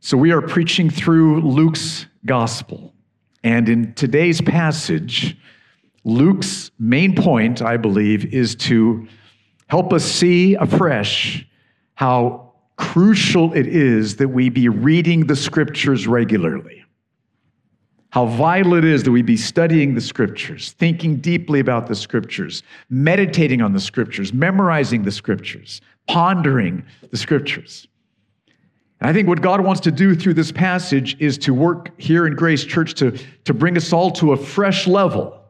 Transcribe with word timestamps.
So, 0.00 0.16
we 0.16 0.32
are 0.32 0.40
preaching 0.40 0.88
through 0.88 1.42
Luke's 1.42 2.06
gospel. 2.24 2.94
And 3.44 3.68
in 3.68 3.94
today's 3.94 4.40
passage, 4.40 5.36
Luke's 6.04 6.70
main 6.78 7.14
point, 7.14 7.60
I 7.60 7.76
believe, 7.76 8.32
is 8.32 8.54
to 8.56 9.06
help 9.66 9.92
us 9.92 10.04
see 10.04 10.54
afresh 10.54 11.46
how 11.94 12.52
crucial 12.76 13.52
it 13.52 13.66
is 13.66 14.16
that 14.16 14.28
we 14.28 14.48
be 14.48 14.70
reading 14.70 15.26
the 15.26 15.36
scriptures 15.36 16.06
regularly. 16.06 16.82
How 18.08 18.24
vital 18.24 18.74
it 18.74 18.84
is 18.84 19.04
that 19.04 19.12
we 19.12 19.20
be 19.22 19.36
studying 19.36 19.94
the 19.94 20.00
scriptures, 20.00 20.72
thinking 20.72 21.16
deeply 21.16 21.60
about 21.60 21.86
the 21.86 21.94
scriptures, 21.94 22.62
meditating 22.88 23.60
on 23.60 23.74
the 23.74 23.80
scriptures, 23.80 24.32
memorizing 24.32 25.02
the 25.02 25.12
scriptures, 25.12 25.82
pondering 26.08 26.82
the 27.10 27.18
scriptures. 27.18 27.86
And 29.00 29.08
I 29.08 29.12
think 29.12 29.28
what 29.28 29.40
God 29.40 29.62
wants 29.62 29.80
to 29.82 29.90
do 29.90 30.14
through 30.14 30.34
this 30.34 30.52
passage 30.52 31.16
is 31.20 31.38
to 31.38 31.54
work 31.54 31.98
here 31.98 32.26
in 32.26 32.34
Grace 32.34 32.64
Church 32.64 32.94
to, 32.94 33.18
to 33.44 33.54
bring 33.54 33.76
us 33.76 33.92
all 33.92 34.10
to 34.12 34.32
a 34.32 34.36
fresh 34.36 34.86
level 34.86 35.40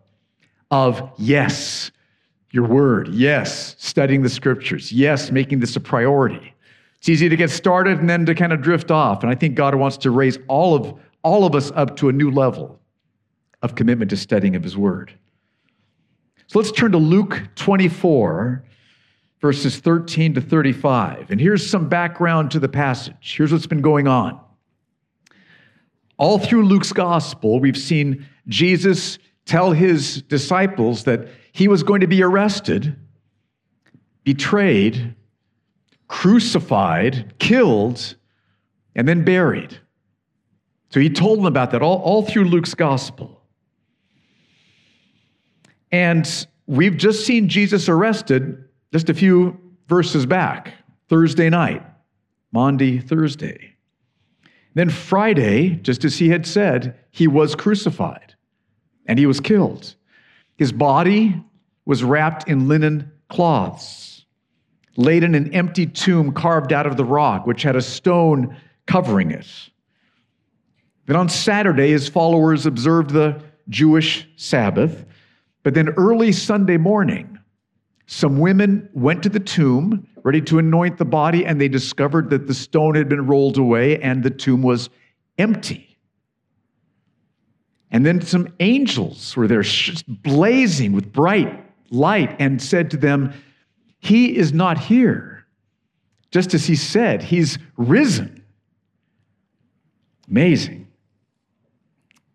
of 0.70 1.10
yes, 1.18 1.90
your 2.52 2.66
word, 2.66 3.08
yes, 3.08 3.74
studying 3.78 4.22
the 4.22 4.28
scriptures, 4.28 4.92
yes, 4.92 5.32
making 5.32 5.58
this 5.58 5.74
a 5.74 5.80
priority. 5.80 6.54
It's 6.98 7.08
easy 7.08 7.28
to 7.28 7.36
get 7.36 7.50
started 7.50 7.98
and 7.98 8.08
then 8.08 8.24
to 8.26 8.34
kind 8.34 8.52
of 8.52 8.60
drift 8.60 8.90
off. 8.90 9.22
And 9.22 9.32
I 9.32 9.34
think 9.34 9.56
God 9.56 9.74
wants 9.74 9.96
to 9.98 10.10
raise 10.10 10.38
all 10.46 10.74
of, 10.76 11.00
all 11.24 11.44
of 11.44 11.54
us 11.56 11.72
up 11.74 11.96
to 11.96 12.08
a 12.08 12.12
new 12.12 12.30
level 12.30 12.78
of 13.62 13.74
commitment 13.74 14.10
to 14.10 14.16
studying 14.16 14.54
of 14.54 14.62
his 14.62 14.76
word. 14.76 15.12
So 16.46 16.58
let's 16.58 16.70
turn 16.70 16.92
to 16.92 16.98
Luke 16.98 17.42
24 17.56 18.64
verses 19.40 19.78
13 19.78 20.34
to 20.34 20.40
35. 20.40 21.30
And 21.30 21.40
here's 21.40 21.68
some 21.68 21.88
background 21.88 22.50
to 22.52 22.60
the 22.60 22.68
passage. 22.68 23.34
Here's 23.36 23.52
what's 23.52 23.66
been 23.66 23.80
going 23.80 24.06
on. 24.06 24.38
All 26.18 26.38
through 26.38 26.66
Luke's 26.66 26.92
gospel, 26.92 27.60
we've 27.60 27.78
seen 27.78 28.26
Jesus 28.46 29.18
tell 29.46 29.72
his 29.72 30.22
disciples 30.22 31.04
that 31.04 31.28
he 31.52 31.66
was 31.66 31.82
going 31.82 32.02
to 32.02 32.06
be 32.06 32.22
arrested, 32.22 32.94
betrayed, 34.24 35.14
crucified, 36.08 37.34
killed, 37.38 38.16
and 38.94 39.08
then 39.08 39.24
buried. 39.24 39.78
So 40.90 41.00
he 41.00 41.08
told 41.08 41.38
them 41.38 41.46
about 41.46 41.70
that 41.70 41.82
all, 41.82 41.98
all 41.98 42.22
through 42.22 42.44
Luke's 42.44 42.74
gospel. 42.74 43.40
And 45.90 46.46
we've 46.66 46.96
just 46.96 47.24
seen 47.24 47.48
Jesus 47.48 47.88
arrested 47.88 48.64
just 48.92 49.08
a 49.08 49.14
few 49.14 49.58
verses 49.88 50.26
back, 50.26 50.74
Thursday 51.08 51.50
night, 51.50 51.82
Maundy, 52.52 52.98
Thursday. 52.98 53.76
Then 54.74 54.90
Friday, 54.90 55.76
just 55.76 56.04
as 56.04 56.18
he 56.18 56.28
had 56.28 56.46
said, 56.46 56.98
he 57.10 57.26
was 57.26 57.54
crucified 57.54 58.34
and 59.06 59.18
he 59.18 59.26
was 59.26 59.40
killed. 59.40 59.94
His 60.56 60.72
body 60.72 61.42
was 61.84 62.04
wrapped 62.04 62.48
in 62.48 62.68
linen 62.68 63.10
cloths, 63.28 64.24
laid 64.96 65.24
in 65.24 65.34
an 65.34 65.52
empty 65.52 65.86
tomb 65.86 66.32
carved 66.32 66.72
out 66.72 66.86
of 66.86 66.96
the 66.96 67.04
rock, 67.04 67.46
which 67.46 67.62
had 67.62 67.76
a 67.76 67.82
stone 67.82 68.56
covering 68.86 69.30
it. 69.30 69.46
Then 71.06 71.16
on 71.16 71.28
Saturday, 71.28 71.90
his 71.90 72.08
followers 72.08 72.66
observed 72.66 73.10
the 73.10 73.42
Jewish 73.68 74.28
Sabbath. 74.36 75.04
But 75.64 75.74
then 75.74 75.88
early 75.90 76.30
Sunday 76.30 76.76
morning, 76.76 77.39
some 78.12 78.38
women 78.38 78.88
went 78.92 79.22
to 79.22 79.28
the 79.28 79.38
tomb, 79.38 80.04
ready 80.24 80.40
to 80.40 80.58
anoint 80.58 80.98
the 80.98 81.04
body, 81.04 81.46
and 81.46 81.60
they 81.60 81.68
discovered 81.68 82.28
that 82.30 82.48
the 82.48 82.54
stone 82.54 82.96
had 82.96 83.08
been 83.08 83.24
rolled 83.24 83.56
away 83.56 84.02
and 84.02 84.24
the 84.24 84.30
tomb 84.30 84.62
was 84.62 84.90
empty. 85.38 85.96
And 87.92 88.04
then 88.04 88.20
some 88.20 88.48
angels 88.58 89.36
were 89.36 89.46
there, 89.46 89.62
blazing 90.08 90.90
with 90.90 91.12
bright 91.12 91.64
light, 91.90 92.34
and 92.40 92.60
said 92.60 92.90
to 92.90 92.96
them, 92.96 93.32
He 94.00 94.36
is 94.36 94.52
not 94.52 94.76
here. 94.76 95.46
Just 96.32 96.52
as 96.52 96.66
he 96.66 96.74
said, 96.74 97.22
He's 97.22 97.58
risen. 97.76 98.44
Amazing. 100.28 100.88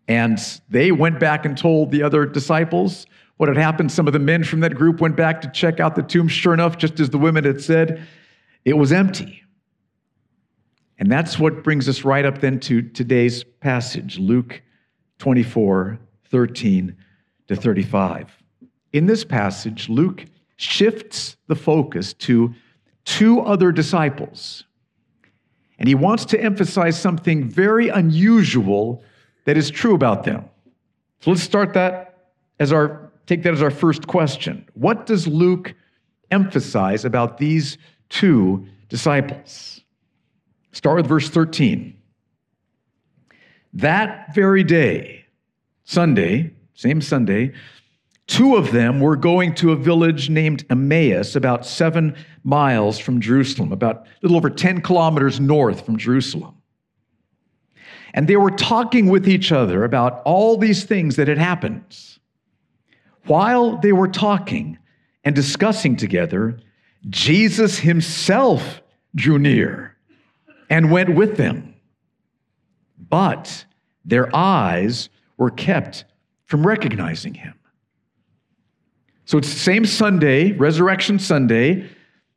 And 0.08 0.38
they 0.70 0.90
went 0.90 1.20
back 1.20 1.44
and 1.44 1.56
told 1.56 1.90
the 1.90 2.02
other 2.02 2.24
disciples 2.24 3.06
what 3.36 3.48
had 3.48 3.58
happened. 3.58 3.92
Some 3.92 4.06
of 4.06 4.12
the 4.12 4.18
men 4.18 4.44
from 4.44 4.60
that 4.60 4.74
group 4.74 5.00
went 5.00 5.16
back 5.16 5.40
to 5.42 5.50
check 5.50 5.80
out 5.80 5.94
the 5.94 6.02
tomb. 6.02 6.28
Sure 6.28 6.54
enough, 6.54 6.78
just 6.78 7.00
as 7.00 7.10
the 7.10 7.18
women 7.18 7.44
had 7.44 7.60
said, 7.60 8.06
it 8.64 8.74
was 8.74 8.92
empty. 8.92 9.42
And 10.98 11.12
that's 11.12 11.38
what 11.38 11.62
brings 11.62 11.88
us 11.88 12.04
right 12.04 12.24
up 12.24 12.38
then 12.38 12.58
to 12.60 12.82
today's 12.82 13.44
passage, 13.44 14.18
Luke 14.18 14.62
24, 15.18 15.98
13 16.30 16.96
to 17.48 17.56
35. 17.56 18.30
In 18.92 19.06
this 19.06 19.24
passage, 19.24 19.88
Luke 19.88 20.24
shifts 20.56 21.36
the 21.48 21.54
focus 21.54 22.14
to 22.14 22.54
two 23.04 23.40
other 23.40 23.72
disciples. 23.72 24.64
And 25.78 25.86
he 25.86 25.94
wants 25.94 26.24
to 26.26 26.40
emphasize 26.40 26.98
something 26.98 27.48
very 27.48 27.90
unusual 27.90 29.02
that 29.44 29.58
is 29.58 29.70
true 29.70 29.94
about 29.94 30.24
them. 30.24 30.48
So 31.20 31.30
let's 31.30 31.42
start 31.42 31.74
that 31.74 32.30
as 32.58 32.72
our 32.72 33.05
take 33.26 33.42
that 33.42 33.52
as 33.52 33.62
our 33.62 33.70
first 33.70 34.06
question. 34.06 34.68
What 34.74 35.06
does 35.06 35.26
Luke 35.26 35.74
emphasize 36.30 37.04
about 37.04 37.38
these 37.38 37.78
two 38.08 38.66
disciples? 38.88 39.80
Start 40.72 40.96
with 40.96 41.06
verse 41.06 41.28
13. 41.28 41.96
That 43.74 44.34
very 44.34 44.64
day, 44.64 45.24
Sunday, 45.84 46.52
same 46.74 47.00
Sunday, 47.00 47.52
two 48.26 48.56
of 48.56 48.72
them 48.72 49.00
were 49.00 49.16
going 49.16 49.54
to 49.56 49.72
a 49.72 49.76
village 49.76 50.30
named 50.30 50.64
Emmaus, 50.70 51.36
about 51.36 51.66
seven 51.66 52.16
miles 52.44 52.98
from 52.98 53.20
Jerusalem, 53.20 53.72
about 53.72 54.06
a 54.06 54.08
little 54.22 54.36
over 54.36 54.50
10 54.50 54.82
kilometers 54.82 55.40
north 55.40 55.84
from 55.84 55.96
Jerusalem. 55.96 56.54
And 58.14 58.28
they 58.28 58.36
were 58.36 58.50
talking 58.50 59.10
with 59.10 59.28
each 59.28 59.52
other 59.52 59.84
about 59.84 60.22
all 60.24 60.56
these 60.56 60.84
things 60.84 61.16
that 61.16 61.28
had 61.28 61.38
happened. 61.38 61.84
While 63.26 63.78
they 63.78 63.92
were 63.92 64.08
talking 64.08 64.78
and 65.24 65.34
discussing 65.34 65.96
together, 65.96 66.58
Jesus 67.08 67.78
himself 67.78 68.82
drew 69.14 69.38
near 69.38 69.96
and 70.70 70.90
went 70.90 71.14
with 71.14 71.36
them. 71.36 71.74
But 72.98 73.64
their 74.04 74.34
eyes 74.34 75.08
were 75.36 75.50
kept 75.50 76.04
from 76.44 76.66
recognizing 76.66 77.34
him. 77.34 77.54
So 79.24 79.38
it's 79.38 79.52
the 79.52 79.58
same 79.58 79.84
Sunday, 79.84 80.52
Resurrection 80.52 81.18
Sunday. 81.18 81.88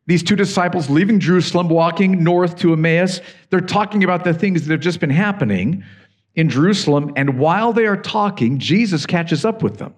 These 0.07 0.23
two 0.23 0.35
disciples 0.35 0.89
leaving 0.89 1.19
Jerusalem, 1.19 1.69
walking 1.69 2.23
north 2.23 2.57
to 2.57 2.73
Emmaus, 2.73 3.21
they're 3.51 3.61
talking 3.61 4.03
about 4.03 4.23
the 4.23 4.33
things 4.33 4.65
that 4.65 4.71
have 4.71 4.81
just 4.81 4.99
been 4.99 5.11
happening 5.11 5.83
in 6.33 6.49
Jerusalem. 6.49 7.13
And 7.15 7.37
while 7.37 7.73
they 7.73 7.85
are 7.85 7.97
talking, 7.97 8.57
Jesus 8.57 9.05
catches 9.05 9.45
up 9.45 9.61
with 9.61 9.77
them 9.77 9.93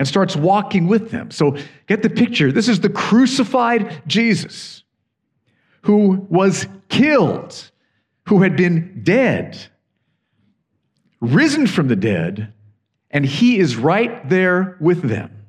and 0.00 0.08
starts 0.08 0.34
walking 0.34 0.86
with 0.86 1.10
them. 1.10 1.30
So 1.30 1.58
get 1.86 2.02
the 2.02 2.08
picture. 2.08 2.50
This 2.50 2.68
is 2.68 2.80
the 2.80 2.88
crucified 2.88 4.02
Jesus 4.06 4.82
who 5.82 6.26
was 6.30 6.66
killed, 6.88 7.70
who 8.26 8.40
had 8.40 8.56
been 8.56 9.02
dead, 9.04 9.58
risen 11.20 11.66
from 11.66 11.88
the 11.88 11.96
dead, 11.96 12.50
and 13.10 13.26
he 13.26 13.58
is 13.58 13.76
right 13.76 14.26
there 14.26 14.78
with 14.80 15.02
them. 15.02 15.44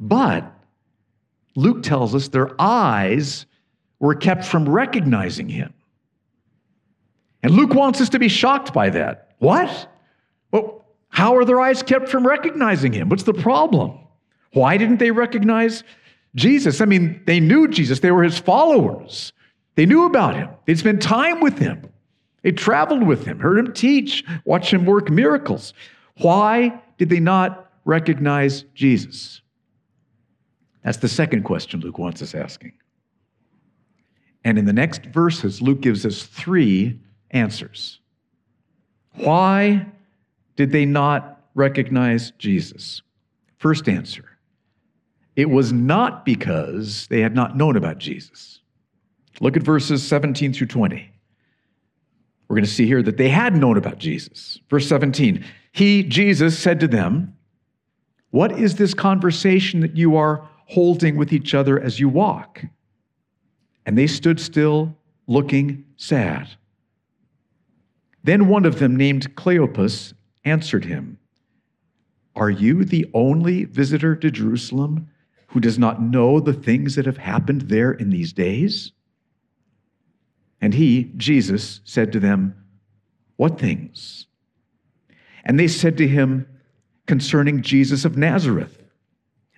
But 0.00 0.52
Luke 1.54 1.84
tells 1.84 2.16
us 2.16 2.26
their 2.26 2.60
eyes 2.60 3.46
were 4.00 4.16
kept 4.16 4.44
from 4.44 4.68
recognizing 4.68 5.48
him. 5.48 5.72
And 7.44 7.52
Luke 7.52 7.72
wants 7.72 8.00
us 8.00 8.08
to 8.08 8.18
be 8.18 8.28
shocked 8.28 8.74
by 8.74 8.90
that. 8.90 9.36
What? 9.38 9.88
How 11.08 11.36
are 11.36 11.44
their 11.44 11.60
eyes 11.60 11.82
kept 11.82 12.08
from 12.08 12.26
recognizing 12.26 12.92
him? 12.92 13.08
What's 13.08 13.24
the 13.24 13.34
problem? 13.34 13.98
Why 14.52 14.76
didn't 14.76 14.98
they 14.98 15.10
recognize 15.10 15.82
Jesus? 16.34 16.80
I 16.80 16.84
mean, 16.84 17.22
they 17.26 17.40
knew 17.40 17.68
Jesus, 17.68 18.00
they 18.00 18.10
were 18.10 18.22
his 18.22 18.38
followers. 18.38 19.32
They 19.74 19.86
knew 19.86 20.06
about 20.06 20.34
him, 20.34 20.48
they'd 20.66 20.78
spent 20.78 21.00
time 21.00 21.40
with 21.40 21.58
him, 21.58 21.88
they 22.42 22.50
traveled 22.50 23.04
with 23.04 23.24
him, 23.24 23.38
heard 23.38 23.58
him 23.58 23.72
teach, 23.72 24.24
watched 24.44 24.72
him 24.72 24.84
work 24.84 25.08
miracles. 25.08 25.72
Why 26.16 26.82
did 26.96 27.10
they 27.10 27.20
not 27.20 27.70
recognize 27.84 28.64
Jesus? 28.74 29.40
That's 30.82 30.98
the 30.98 31.08
second 31.08 31.44
question 31.44 31.80
Luke 31.80 31.98
wants 31.98 32.22
us 32.22 32.34
asking. 32.34 32.72
And 34.44 34.58
in 34.58 34.64
the 34.64 34.72
next 34.72 35.06
verses, 35.06 35.62
Luke 35.62 35.80
gives 35.80 36.06
us 36.06 36.22
three 36.24 36.98
answers. 37.30 38.00
Why 39.14 39.86
did 40.58 40.72
they 40.72 40.84
not 40.84 41.40
recognize 41.54 42.32
Jesus? 42.32 43.00
First 43.58 43.88
answer 43.88 44.24
it 45.36 45.48
was 45.48 45.72
not 45.72 46.24
because 46.24 47.06
they 47.06 47.20
had 47.20 47.32
not 47.32 47.56
known 47.56 47.76
about 47.76 47.98
Jesus. 47.98 48.58
Look 49.40 49.56
at 49.56 49.62
verses 49.62 50.04
17 50.04 50.52
through 50.52 50.66
20. 50.66 51.12
we're 52.48 52.56
going 52.56 52.64
to 52.64 52.70
see 52.70 52.86
here 52.86 53.04
that 53.04 53.18
they 53.18 53.28
had 53.28 53.54
known 53.54 53.76
about 53.76 53.98
Jesus. 53.98 54.58
Verse 54.68 54.88
17 54.88 55.44
He, 55.70 56.02
Jesus, 56.02 56.58
said 56.58 56.80
to 56.80 56.88
them, 56.88 57.36
What 58.30 58.50
is 58.50 58.74
this 58.74 58.94
conversation 58.94 59.78
that 59.78 59.96
you 59.96 60.16
are 60.16 60.48
holding 60.66 61.16
with 61.16 61.32
each 61.32 61.54
other 61.54 61.78
as 61.78 62.00
you 62.00 62.08
walk? 62.08 62.64
And 63.86 63.96
they 63.96 64.08
stood 64.08 64.40
still, 64.40 64.96
looking 65.28 65.84
sad. 65.96 66.48
Then 68.24 68.48
one 68.48 68.64
of 68.64 68.80
them, 68.80 68.96
named 68.96 69.36
Cleopas, 69.36 70.14
answered 70.44 70.84
him, 70.84 71.18
Are 72.34 72.50
you 72.50 72.84
the 72.84 73.06
only 73.14 73.64
visitor 73.64 74.16
to 74.16 74.30
Jerusalem 74.30 75.08
who 75.48 75.60
does 75.60 75.78
not 75.78 76.02
know 76.02 76.40
the 76.40 76.52
things 76.52 76.94
that 76.94 77.06
have 77.06 77.18
happened 77.18 77.62
there 77.62 77.92
in 77.92 78.10
these 78.10 78.32
days? 78.32 78.92
And 80.60 80.74
he, 80.74 81.12
Jesus, 81.16 81.80
said 81.84 82.12
to 82.12 82.20
them, 82.20 82.54
What 83.36 83.58
things? 83.58 84.26
And 85.44 85.58
they 85.58 85.68
said 85.68 85.96
to 85.98 86.08
him 86.08 86.46
concerning 87.06 87.62
Jesus 87.62 88.04
of 88.04 88.16
Nazareth, 88.16 88.82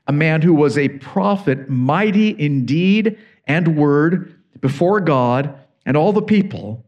a 0.06 0.12
man 0.12 0.42
who 0.42 0.54
was 0.54 0.78
a 0.78 0.88
prophet, 0.88 1.68
mighty 1.68 2.28
in 2.28 2.64
deed 2.64 3.18
and 3.46 3.76
word 3.76 4.40
before 4.60 5.00
God 5.00 5.58
and 5.84 5.96
all 5.96 6.12
the 6.12 6.22
people, 6.22 6.84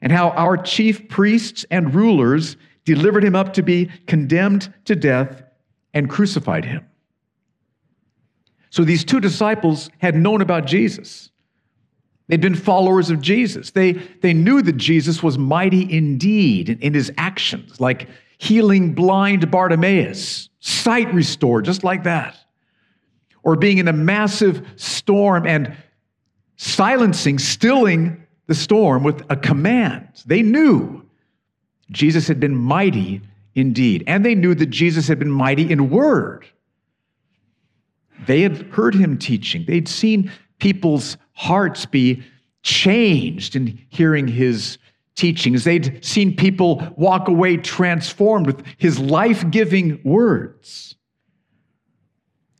and 0.00 0.10
how 0.10 0.30
our 0.30 0.56
chief 0.56 1.08
priests 1.08 1.64
and 1.70 1.94
rulers 1.94 2.56
delivered 2.84 3.24
him 3.24 3.36
up 3.36 3.52
to 3.54 3.62
be 3.62 3.90
condemned 4.06 4.72
to 4.84 4.96
death 4.96 5.42
and 5.94 6.08
crucified 6.08 6.64
him. 6.64 6.86
So 8.70 8.84
these 8.84 9.04
two 9.04 9.20
disciples 9.20 9.90
had 9.98 10.16
known 10.16 10.40
about 10.40 10.66
Jesus. 10.66 11.30
They'd 12.28 12.40
been 12.40 12.54
followers 12.54 13.10
of 13.10 13.20
Jesus. 13.20 13.72
They, 13.72 13.92
they 13.92 14.32
knew 14.32 14.62
that 14.62 14.78
Jesus 14.78 15.22
was 15.22 15.36
mighty 15.36 15.92
indeed 15.92 16.70
in, 16.70 16.78
in 16.80 16.94
his 16.94 17.12
actions, 17.18 17.80
like 17.80 18.08
healing 18.38 18.94
blind 18.94 19.50
Bartimaeus, 19.50 20.48
sight 20.60 21.12
restored, 21.12 21.64
just 21.66 21.84
like 21.84 22.04
that. 22.04 22.36
Or 23.42 23.56
being 23.56 23.78
in 23.78 23.88
a 23.88 23.92
massive 23.92 24.66
storm 24.76 25.46
and 25.46 25.76
silencing, 26.56 27.38
stilling 27.38 28.24
the 28.46 28.54
storm 28.54 29.02
with 29.02 29.22
a 29.28 29.36
command. 29.36 30.08
They 30.24 30.42
knew 30.42 31.01
Jesus 31.92 32.26
had 32.26 32.40
been 32.40 32.56
mighty 32.56 33.20
indeed, 33.54 34.04
and 34.06 34.24
they 34.24 34.34
knew 34.34 34.54
that 34.54 34.66
Jesus 34.66 35.06
had 35.08 35.18
been 35.18 35.30
mighty 35.30 35.70
in 35.70 35.90
word. 35.90 36.46
They 38.26 38.42
had 38.42 38.62
heard 38.72 38.94
him 38.94 39.18
teaching, 39.18 39.64
they'd 39.66 39.88
seen 39.88 40.30
people's 40.58 41.16
hearts 41.32 41.86
be 41.86 42.22
changed 42.62 43.56
in 43.56 43.80
hearing 43.90 44.28
his 44.28 44.78
teachings. 45.16 45.64
They'd 45.64 46.04
seen 46.04 46.36
people 46.36 46.86
walk 46.96 47.28
away 47.28 47.56
transformed 47.56 48.46
with 48.46 48.62
his 48.78 48.98
life 48.98 49.48
giving 49.50 50.00
words. 50.04 50.94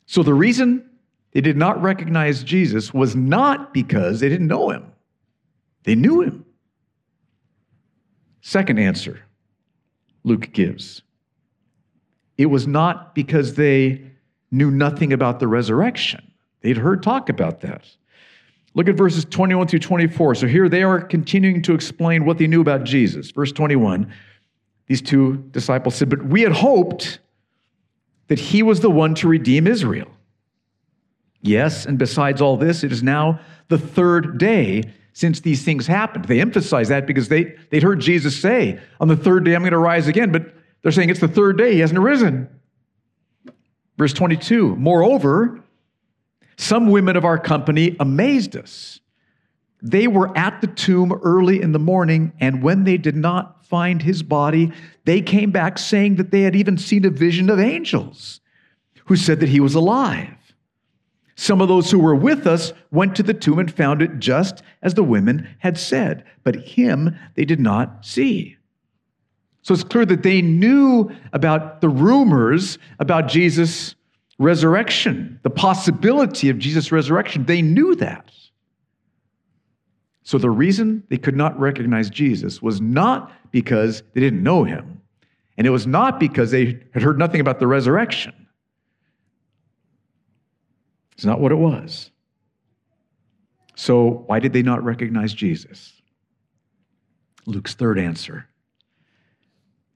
So 0.05 0.21
the 0.21 0.33
reason 0.33 0.89
they 1.31 1.41
did 1.41 1.57
not 1.57 1.81
recognize 1.81 2.43
Jesus 2.43 2.93
was 2.93 3.15
not 3.15 3.73
because 3.73 4.19
they 4.19 4.29
didn't 4.29 4.47
know 4.47 4.69
him, 4.69 4.91
they 5.83 5.95
knew 5.95 6.21
him. 6.21 6.45
Second 8.45 8.77
answer 8.77 9.21
Luke 10.23 10.51
gives 10.51 11.01
it 12.37 12.47
was 12.47 12.67
not 12.67 13.15
because 13.15 13.55
they 13.55 14.01
knew 14.51 14.69
nothing 14.69 15.13
about 15.13 15.39
the 15.39 15.47
resurrection. 15.47 16.31
They'd 16.61 16.77
heard 16.77 17.01
talk 17.01 17.29
about 17.29 17.61
that. 17.61 17.85
Look 18.73 18.89
at 18.89 18.95
verses 18.95 19.25
21 19.25 19.67
through 19.67 19.79
24. 19.79 20.35
So 20.35 20.47
here 20.47 20.67
they 20.67 20.83
are 20.83 20.99
continuing 20.99 21.61
to 21.63 21.73
explain 21.73 22.25
what 22.25 22.37
they 22.37 22.47
knew 22.47 22.61
about 22.61 22.83
Jesus. 22.83 23.31
Verse 23.31 23.51
21 23.51 24.11
these 24.87 25.01
two 25.01 25.37
disciples 25.51 25.95
said, 25.95 26.09
But 26.09 26.25
we 26.25 26.41
had 26.41 26.51
hoped 26.51 27.19
that 28.27 28.37
he 28.37 28.61
was 28.61 28.81
the 28.81 28.89
one 28.89 29.15
to 29.15 29.29
redeem 29.29 29.65
Israel. 29.65 30.11
Yes, 31.41 31.85
and 31.85 31.97
besides 31.97 32.41
all 32.41 32.57
this, 32.57 32.83
it 32.83 32.91
is 32.91 33.01
now 33.01 33.39
the 33.69 33.77
third 33.77 34.37
day 34.37 34.83
since 35.13 35.39
these 35.39 35.63
things 35.63 35.87
happened. 35.87 36.25
They 36.25 36.41
emphasize 36.41 36.89
that 36.89 37.07
because 37.07 37.29
they, 37.29 37.55
they'd 37.69 37.83
heard 37.83 38.01
Jesus 38.01 38.39
say, 38.39 38.79
On 38.99 39.07
the 39.07 39.15
third 39.15 39.45
day, 39.45 39.55
I'm 39.55 39.61
going 39.61 39.71
to 39.71 39.77
rise 39.77 40.07
again. 40.07 40.31
But 40.31 40.53
they're 40.81 40.91
saying 40.91 41.09
it's 41.09 41.19
the 41.19 41.27
third 41.27 41.57
day, 41.57 41.73
he 41.73 41.79
hasn't 41.79 41.99
arisen. 41.99 42.49
Verse 43.97 44.13
22 44.13 44.75
Moreover, 44.75 45.61
some 46.57 46.89
women 46.89 47.15
of 47.15 47.25
our 47.25 47.37
company 47.37 47.95
amazed 47.99 48.57
us. 48.57 48.99
They 49.81 50.07
were 50.07 50.35
at 50.37 50.61
the 50.61 50.67
tomb 50.67 51.11
early 51.23 51.61
in 51.61 51.73
the 51.73 51.79
morning, 51.79 52.31
and 52.39 52.63
when 52.63 52.85
they 52.85 52.97
did 52.97 53.15
not 53.15 53.65
find 53.65 54.01
his 54.01 54.23
body, 54.23 54.71
they 55.03 55.21
came 55.21 55.51
back 55.51 55.77
saying 55.77 56.15
that 56.15 56.31
they 56.31 56.41
had 56.41 56.55
even 56.55 56.77
seen 56.77 57.05
a 57.05 57.09
vision 57.09 57.49
of 57.49 57.59
angels 57.59 58.39
who 59.05 59.15
said 59.15 59.41
that 59.41 59.49
he 59.49 59.59
was 59.59 59.75
alive. 59.75 60.42
Some 61.43 61.59
of 61.59 61.67
those 61.67 61.91
who 61.91 61.99
were 61.99 62.15
with 62.15 62.47
us 62.47 62.71
went 62.89 63.17
to 63.17 63.23
the 63.23 63.33
tomb 63.33 63.59
and 63.59 63.69
found 63.69 64.01
it 64.01 64.17
just 64.17 64.63
as 64.81 64.93
the 64.93 65.03
women 65.03 65.53
had 65.59 65.77
said, 65.77 66.23
but 66.41 66.55
him 66.55 67.17
they 67.35 67.43
did 67.43 67.59
not 67.59 68.05
see. 68.05 68.55
So 69.61 69.73
it's 69.73 69.83
clear 69.83 70.05
that 70.05 70.23
they 70.23 70.41
knew 70.41 71.11
about 71.33 71.81
the 71.81 71.89
rumors 71.89 72.77
about 72.99 73.27
Jesus' 73.27 73.93
resurrection, 74.39 75.37
the 75.43 75.49
possibility 75.49 76.47
of 76.47 76.59
Jesus' 76.59 76.93
resurrection. 76.93 77.43
They 77.43 77.61
knew 77.61 77.93
that. 77.95 78.31
So 80.23 80.37
the 80.37 80.49
reason 80.49 81.03
they 81.09 81.17
could 81.17 81.35
not 81.35 81.59
recognize 81.59 82.09
Jesus 82.09 82.61
was 82.61 82.79
not 82.79 83.33
because 83.51 84.01
they 84.13 84.21
didn't 84.21 84.43
know 84.43 84.63
him, 84.63 85.01
and 85.57 85.67
it 85.67 85.71
was 85.71 85.85
not 85.85 86.21
because 86.21 86.51
they 86.51 86.79
had 86.93 87.03
heard 87.03 87.19
nothing 87.19 87.41
about 87.41 87.59
the 87.59 87.67
resurrection. 87.67 88.33
It's 91.13 91.25
not 91.25 91.39
what 91.39 91.51
it 91.51 91.55
was. 91.55 92.11
So, 93.75 94.23
why 94.27 94.39
did 94.39 94.53
they 94.53 94.61
not 94.61 94.83
recognize 94.83 95.33
Jesus? 95.33 96.01
Luke's 97.45 97.73
third 97.73 97.99
answer 97.99 98.47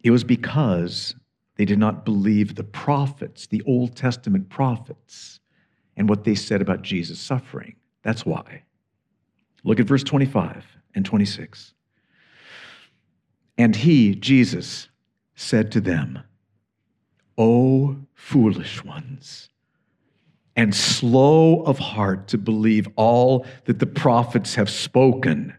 it 0.04 0.12
was 0.12 0.24
because 0.24 1.16
they 1.56 1.66
did 1.66 1.80
not 1.80 2.06
believe 2.06 2.56
the 2.56 2.64
prophets, 2.64 3.48
the 3.48 3.64
Old 3.66 3.96
Testament 3.96 4.50
prophets, 4.50 5.40
and 5.98 6.08
what 6.08 6.24
they 6.24 6.36
said 6.36 6.62
about 6.62 6.84
Jesus' 6.84 7.20
suffering. 7.20 7.76
That's 8.04 8.26
why. 8.26 8.64
Look 9.64 9.80
at 9.80 9.88
verse 9.88 10.04
25 10.04 10.66
and 10.96 11.04
26. 11.04 11.74
And 13.58 13.76
he, 13.76 14.16
Jesus, 14.16 14.88
said 15.36 15.72
to 15.72 15.82
them, 15.82 16.20
O 17.38 17.98
foolish 18.14 18.84
ones, 18.84 19.50
and 20.58 20.76
slow 20.76 21.62
of 21.62 21.78
heart 21.78 22.28
to 22.30 22.38
believe 22.38 22.88
all 22.96 23.46
that 23.66 23.78
the 23.78 23.86
prophets 23.86 24.56
have 24.56 24.70
spoken. 24.70 25.56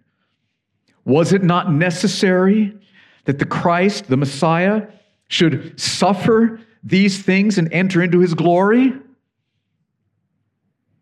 Was 1.05 1.33
it 1.33 1.45
not 1.45 1.73
necessary 1.73 2.76
that 3.25 3.38
the 3.38 3.47
Christ, 3.47 4.09
the 4.09 4.17
Messiah, 4.17 4.88
should 5.28 5.78
suffer 5.81 6.61
these 6.83 7.23
things 7.23 7.59
and 7.59 7.73
enter 7.73 8.02
into 8.02 8.19
his 8.19 8.35
glory? 8.35 8.93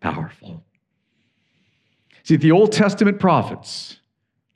Powerful. 0.00 0.62
See, 2.22 2.36
the 2.36 2.52
Old 2.52 2.72
Testament 2.72 3.18
prophets, 3.18 3.98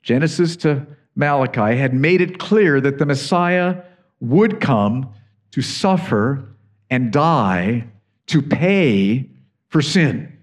Genesis 0.03 0.55
to 0.57 0.85
Malachi, 1.15 1.77
had 1.77 1.93
made 1.93 2.21
it 2.21 2.37
clear 2.37 2.79
that 2.79 2.99
the 2.99 3.05
Messiah 3.05 3.81
would 4.19 4.59
come 4.59 5.13
to 5.51 5.61
suffer 5.61 6.55
and 6.89 7.11
die 7.11 7.87
to 8.27 8.41
pay 8.41 9.30
for 9.71 9.81
sin. 9.81 10.37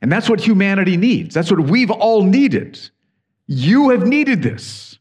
And 0.00 0.10
that's 0.10 0.30
what 0.30 0.40
humanity 0.40 0.96
needs. 0.96 1.34
That's 1.34 1.50
what 1.50 1.60
we've 1.60 1.90
all 1.90 2.22
needed. 2.22 2.78
You 3.46 3.90
have 3.90 4.06
needed 4.06 4.42
this. 4.42 4.98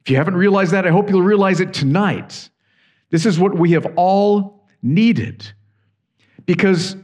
If 0.00 0.10
you 0.10 0.16
haven't 0.16 0.36
realized 0.36 0.72
that, 0.72 0.86
I 0.86 0.90
hope 0.90 1.10
you'll 1.10 1.22
realize 1.22 1.60
it 1.60 1.72
tonight. 1.72 2.48
This 3.10 3.26
is 3.26 3.38
what 3.38 3.56
we 3.56 3.72
have 3.72 3.86
all 3.96 4.66
needed 4.82 5.52
because 6.46 6.96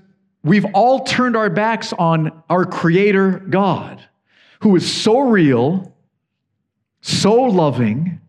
we've 0.42 0.64
all 0.72 1.04
turned 1.04 1.36
our 1.36 1.50
backs 1.50 1.92
on 1.92 2.42
our 2.48 2.64
Creator 2.64 3.44
God, 3.50 4.02
who 4.60 4.74
is 4.74 4.90
so 4.90 5.20
real, 5.20 5.94
so 7.02 7.34
loving, 7.34 8.20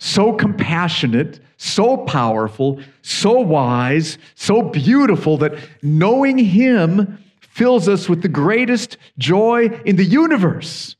so 0.00 0.32
compassionate, 0.32 1.40
so 1.58 1.98
powerful, 1.98 2.80
so 3.02 3.38
wise, 3.38 4.16
so 4.34 4.62
beautiful 4.62 5.36
that 5.36 5.52
knowing 5.82 6.38
Him 6.38 7.22
fills 7.40 7.86
us 7.86 8.08
with 8.08 8.22
the 8.22 8.28
greatest 8.28 8.96
joy 9.18 9.66
in 9.84 9.96
the 9.96 10.04
universe. 10.04 10.96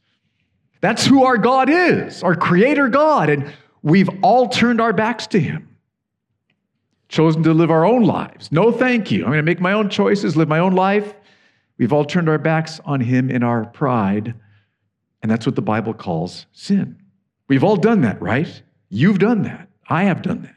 That's 0.83 1.07
who 1.07 1.25
our 1.25 1.39
God 1.39 1.71
is, 1.71 2.23
our 2.23 2.37
Creator 2.37 2.89
God. 2.91 3.31
And 3.31 3.51
we've 3.83 4.11
all 4.23 4.49
turned 4.51 4.83
our 4.83 4.93
backs 4.93 5.27
to 5.29 5.41
Him, 5.41 5.75
chosen 7.09 7.43
to 7.45 7.55
live 7.55 7.71
our 7.71 7.87
own 7.87 8.05
lives. 8.05 8.53
No, 8.53 8.71
thank 8.71 9.11
you. 9.11 9.21
I'm 9.21 9.31
going 9.31 9.39
to 9.39 9.43
make 9.43 9.61
my 9.61 9.73
own 9.73 9.89
choices, 9.89 10.37
live 10.37 10.49
my 10.49 10.59
own 10.59 10.75
life. 10.75 11.15
We've 11.79 11.95
all 11.95 12.05
turned 12.05 12.29
our 12.29 12.39
backs 12.39 12.81
on 12.85 13.01
Him 13.01 13.31
in 13.31 13.43
our 13.43 13.65
pride. 13.65 14.35
And 15.23 15.31
that's 15.31 15.47
what 15.47 15.57
the 15.57 15.63
Bible 15.63 15.95
calls 15.95 16.45
sin. 16.53 16.99
We've 17.49 17.65
all 17.65 17.77
done 17.77 18.03
that, 18.03 18.21
right? 18.21 18.63
You've 18.91 19.21
done 19.21 19.43
that. 19.43 19.69
I 19.89 20.05
have 20.05 20.21
done 20.21 20.43
that. 20.43 20.55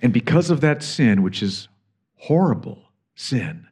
And 0.00 0.12
because 0.12 0.50
of 0.50 0.60
that 0.60 0.82
sin, 0.82 1.22
which 1.22 1.42
is 1.42 1.68
horrible 2.16 2.82
sin, 3.14 3.66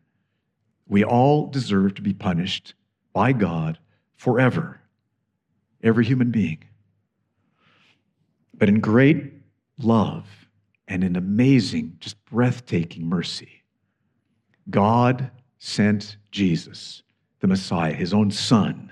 we 0.89 1.05
all 1.05 1.47
deserve 1.47 1.95
to 1.95 2.03
be 2.03 2.15
punished 2.15 2.75
by 3.13 3.33
God 3.33 3.79
forever. 4.17 4.81
Every 5.83 6.05
human 6.05 6.31
being. 6.31 6.65
But 8.55 8.69
in 8.69 8.81
great 8.81 9.33
love 9.79 10.27
and 10.87 11.03
in 11.03 11.17
amazing, 11.17 11.97
just 12.01 12.23
breathtaking 12.27 13.07
mercy, 13.07 13.63
God 14.69 15.31
sent 15.59 16.17
Jesus, 16.31 17.03
the 17.41 17.47
Messiah, 17.47 17.95
his 17.95 18.13
own 18.13 18.31
son, 18.31 18.90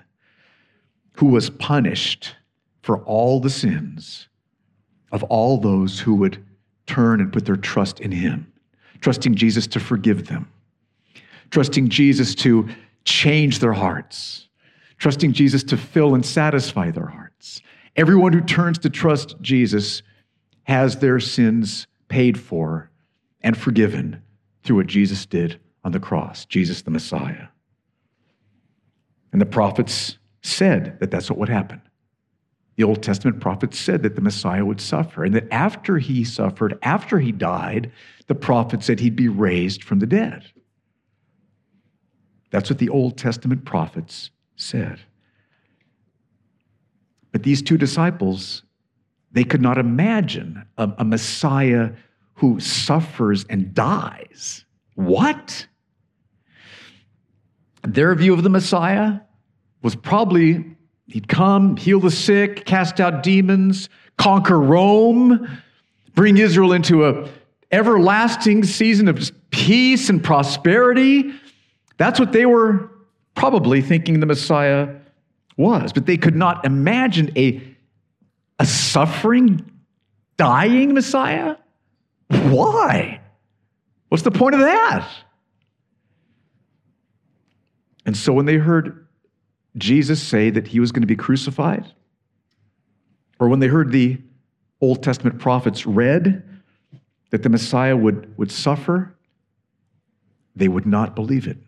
who 1.18 1.26
was 1.26 1.50
punished 1.50 2.36
for 2.80 2.98
all 2.98 3.40
the 3.40 3.50
sins 3.50 4.28
of 5.10 5.24
all 5.24 5.58
those 5.58 5.98
who 5.98 6.14
would 6.14 6.44
turn 6.86 7.20
and 7.20 7.32
put 7.32 7.44
their 7.44 7.56
trust 7.56 7.98
in 7.98 8.12
him, 8.12 8.46
trusting 9.00 9.34
Jesus 9.34 9.66
to 9.66 9.80
forgive 9.80 10.28
them, 10.28 10.48
trusting 11.50 11.88
Jesus 11.88 12.36
to 12.36 12.68
change 13.02 13.58
their 13.58 13.72
hearts, 13.72 14.46
trusting 14.98 15.32
Jesus 15.32 15.64
to 15.64 15.76
fill 15.76 16.14
and 16.14 16.24
satisfy 16.24 16.92
their 16.92 17.08
hearts. 17.08 17.62
Everyone 17.96 18.32
who 18.32 18.40
turns 18.40 18.78
to 18.78 18.88
trust 18.88 19.34
Jesus 19.40 20.04
has 20.62 20.98
their 20.98 21.18
sins 21.18 21.88
paid 22.06 22.38
for 22.38 22.92
and 23.40 23.56
forgiven 23.56 24.22
through 24.62 24.76
what 24.76 24.86
Jesus 24.86 25.26
did 25.26 25.58
on 25.82 25.90
the 25.90 25.98
cross, 25.98 26.44
Jesus 26.44 26.82
the 26.82 26.92
Messiah. 26.92 27.48
And 29.32 29.40
the 29.40 29.46
prophets 29.46 30.16
said 30.42 30.98
that 31.00 31.10
that's 31.10 31.30
what 31.30 31.38
would 31.38 31.48
happen. 31.48 31.80
The 32.76 32.84
Old 32.84 33.02
Testament 33.02 33.40
prophets 33.40 33.78
said 33.78 34.04
that 34.04 34.14
the 34.14 34.20
Messiah 34.20 34.64
would 34.64 34.80
suffer, 34.80 35.24
and 35.24 35.34
that 35.34 35.52
after 35.52 35.98
he 35.98 36.22
suffered, 36.22 36.78
after 36.82 37.18
he 37.18 37.32
died, 37.32 37.90
the 38.28 38.36
prophet 38.36 38.84
said 38.84 39.00
he'd 39.00 39.16
be 39.16 39.28
raised 39.28 39.82
from 39.82 39.98
the 39.98 40.06
dead. 40.06 40.44
That's 42.50 42.70
what 42.70 42.78
the 42.78 42.88
Old 42.88 43.18
Testament 43.18 43.64
prophets 43.64 44.30
said. 44.56 45.00
But 47.32 47.42
these 47.42 47.62
two 47.62 47.76
disciples, 47.76 48.62
they 49.32 49.44
could 49.44 49.60
not 49.60 49.76
imagine 49.76 50.64
a, 50.78 50.90
a 50.98 51.04
Messiah 51.04 51.90
who 52.34 52.60
suffers 52.60 53.44
and 53.50 53.74
dies. 53.74 54.64
What? 54.94 55.66
Their 57.82 58.14
view 58.14 58.34
of 58.34 58.44
the 58.44 58.50
Messiah 58.50 59.20
was 59.82 59.94
probably 59.96 60.64
he'd 61.06 61.28
come, 61.28 61.76
heal 61.76 62.00
the 62.00 62.10
sick, 62.10 62.64
cast 62.64 63.00
out 63.00 63.22
demons, 63.22 63.88
conquer 64.16 64.58
Rome, 64.58 65.48
bring 66.14 66.36
Israel 66.38 66.72
into 66.72 67.06
a 67.06 67.28
everlasting 67.70 68.64
season 68.64 69.08
of 69.08 69.30
peace 69.50 70.08
and 70.08 70.22
prosperity. 70.22 71.32
That's 71.96 72.18
what 72.18 72.32
they 72.32 72.46
were 72.46 72.90
probably 73.34 73.82
thinking 73.82 74.20
the 74.20 74.26
Messiah 74.26 74.88
was. 75.56 75.92
But 75.92 76.06
they 76.06 76.16
could 76.16 76.36
not 76.36 76.64
imagine 76.64 77.32
a, 77.36 77.62
a 78.58 78.66
suffering, 78.66 79.70
dying 80.36 80.94
Messiah. 80.94 81.56
Why? 82.28 83.20
What's 84.08 84.22
the 84.22 84.30
point 84.30 84.54
of 84.54 84.60
that? 84.62 85.08
And 88.06 88.16
so 88.16 88.32
when 88.32 88.46
they 88.46 88.56
heard 88.56 89.07
Jesus 89.76 90.22
say 90.22 90.50
that 90.50 90.68
he 90.68 90.80
was 90.80 90.92
going 90.92 91.02
to 91.02 91.06
be 91.06 91.16
crucified, 91.16 91.92
or 93.38 93.48
when 93.48 93.60
they 93.60 93.68
heard 93.68 93.92
the 93.92 94.18
Old 94.80 95.02
Testament 95.02 95.38
prophets 95.38 95.86
read 95.86 96.42
that 97.30 97.42
the 97.42 97.48
Messiah 97.48 97.96
would, 97.96 98.36
would 98.38 98.50
suffer, 98.50 99.14
they 100.56 100.68
would 100.68 100.86
not 100.86 101.14
believe 101.14 101.46
it. 101.46 101.58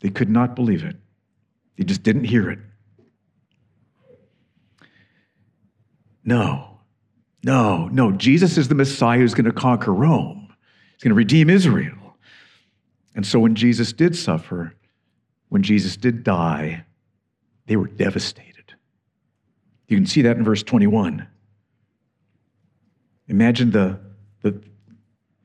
They 0.00 0.10
could 0.10 0.28
not 0.28 0.54
believe 0.54 0.84
it. 0.84 0.96
They 1.76 1.84
just 1.84 2.02
didn't 2.02 2.24
hear 2.24 2.50
it. 2.50 2.58
No, 6.24 6.78
no, 7.42 7.88
no. 7.88 8.12
Jesus 8.12 8.56
is 8.56 8.68
the 8.68 8.74
Messiah 8.74 9.18
who's 9.18 9.34
going 9.34 9.44
to 9.44 9.52
conquer 9.52 9.92
Rome, 9.92 10.54
he's 10.94 11.02
going 11.02 11.10
to 11.10 11.16
redeem 11.16 11.50
Israel. 11.50 12.16
And 13.14 13.26
so 13.26 13.38
when 13.38 13.54
Jesus 13.54 13.92
did 13.92 14.16
suffer, 14.16 14.74
when 15.48 15.62
Jesus 15.62 15.96
did 15.96 16.24
die, 16.24 16.84
they 17.66 17.76
were 17.76 17.88
devastated. 17.88 18.74
You 19.88 19.96
can 19.96 20.06
see 20.06 20.22
that 20.22 20.36
in 20.36 20.44
verse 20.44 20.62
21. 20.62 21.26
Imagine 23.28 23.70
the, 23.70 23.98
the, 24.42 24.62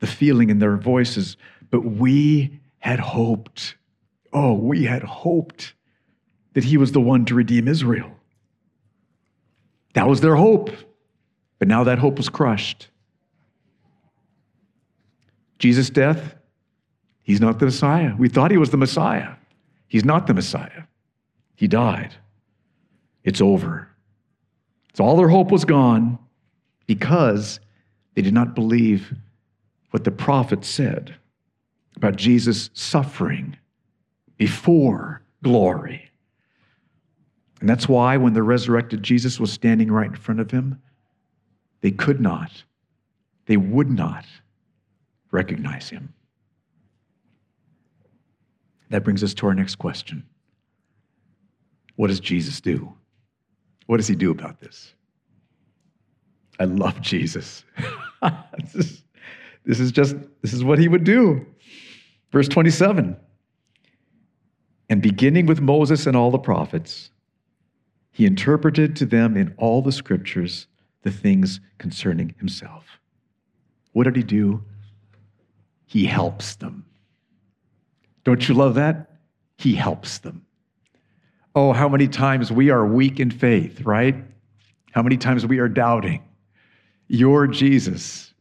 the 0.00 0.06
feeling 0.06 0.50
in 0.50 0.58
their 0.58 0.76
voices, 0.76 1.36
but 1.70 1.80
we 1.80 2.60
had 2.78 3.00
hoped. 3.00 3.76
Oh, 4.32 4.54
we 4.54 4.84
had 4.84 5.02
hoped 5.02 5.74
that 6.54 6.64
he 6.64 6.76
was 6.76 6.92
the 6.92 7.00
one 7.00 7.24
to 7.26 7.34
redeem 7.34 7.68
Israel. 7.68 8.10
That 9.94 10.08
was 10.08 10.20
their 10.20 10.36
hope. 10.36 10.70
But 11.58 11.68
now 11.68 11.84
that 11.84 11.98
hope 11.98 12.16
was 12.16 12.28
crushed. 12.28 12.88
Jesus' 15.58 15.90
death, 15.90 16.34
he's 17.22 17.40
not 17.40 17.58
the 17.58 17.66
Messiah. 17.66 18.14
We 18.18 18.30
thought 18.30 18.50
he 18.50 18.56
was 18.56 18.70
the 18.70 18.78
Messiah. 18.78 19.34
He's 19.86 20.04
not 20.04 20.26
the 20.26 20.32
Messiah. 20.32 20.84
He 21.60 21.68
died. 21.68 22.14
It's 23.22 23.42
over. 23.42 23.86
So 24.94 25.04
all 25.04 25.18
their 25.18 25.28
hope 25.28 25.50
was 25.50 25.66
gone 25.66 26.18
because 26.86 27.60
they 28.14 28.22
did 28.22 28.32
not 28.32 28.54
believe 28.54 29.12
what 29.90 30.04
the 30.04 30.10
prophet 30.10 30.64
said 30.64 31.14
about 31.96 32.16
Jesus 32.16 32.70
suffering 32.72 33.58
before 34.38 35.20
glory. 35.42 36.10
And 37.60 37.68
that's 37.68 37.86
why 37.86 38.16
when 38.16 38.32
the 38.32 38.42
resurrected 38.42 39.02
Jesus 39.02 39.38
was 39.38 39.52
standing 39.52 39.92
right 39.92 40.08
in 40.08 40.16
front 40.16 40.40
of 40.40 40.50
him, 40.50 40.80
they 41.82 41.90
could 41.90 42.22
not, 42.22 42.64
they 43.44 43.58
would 43.58 43.90
not 43.90 44.24
recognize 45.30 45.90
him. 45.90 46.14
That 48.88 49.04
brings 49.04 49.22
us 49.22 49.34
to 49.34 49.46
our 49.46 49.54
next 49.54 49.74
question 49.74 50.24
What 52.00 52.06
does 52.06 52.20
Jesus 52.20 52.62
do? 52.62 52.94
What 53.84 53.98
does 53.98 54.08
he 54.08 54.14
do 54.14 54.30
about 54.30 54.58
this? 54.58 54.94
I 56.58 56.64
love 56.64 56.98
Jesus. 57.02 57.62
this, 58.58 58.74
is, 58.74 59.04
this 59.66 59.80
is 59.80 59.92
just, 59.92 60.16
this 60.40 60.54
is 60.54 60.64
what 60.64 60.78
he 60.78 60.88
would 60.88 61.04
do. 61.04 61.44
Verse 62.32 62.48
27 62.48 63.18
And 64.88 65.02
beginning 65.02 65.44
with 65.44 65.60
Moses 65.60 66.06
and 66.06 66.16
all 66.16 66.30
the 66.30 66.38
prophets, 66.38 67.10
he 68.12 68.24
interpreted 68.24 68.96
to 68.96 69.04
them 69.04 69.36
in 69.36 69.52
all 69.58 69.82
the 69.82 69.92
scriptures 69.92 70.68
the 71.02 71.10
things 71.10 71.60
concerning 71.76 72.34
himself. 72.38 72.86
What 73.92 74.04
did 74.04 74.16
he 74.16 74.22
do? 74.22 74.64
He 75.84 76.06
helps 76.06 76.54
them. 76.54 76.86
Don't 78.24 78.48
you 78.48 78.54
love 78.54 78.76
that? 78.76 79.18
He 79.58 79.74
helps 79.74 80.16
them. 80.16 80.46
Oh, 81.54 81.72
how 81.72 81.88
many 81.88 82.06
times 82.06 82.52
we 82.52 82.70
are 82.70 82.86
weak 82.86 83.18
in 83.18 83.30
faith, 83.30 83.80
right? 83.82 84.14
How 84.92 85.02
many 85.02 85.16
times 85.16 85.46
we 85.46 85.58
are 85.58 85.68
doubting. 85.68 86.22
Your 87.08 87.46
Jesus, 87.46 88.32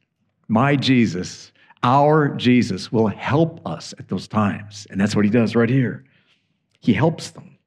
my 0.48 0.76
Jesus, 0.76 1.52
our 1.82 2.30
Jesus 2.30 2.92
will 2.92 3.08
help 3.08 3.66
us 3.66 3.94
at 3.98 4.10
those 4.10 4.28
times. 4.28 4.86
And 4.90 5.00
that's 5.00 5.16
what 5.16 5.26
he 5.26 5.32
does 5.32 5.56
right 5.56 5.70
here. 5.70 6.04
He 6.80 6.94
helps 6.94 7.32
them. 7.32 7.58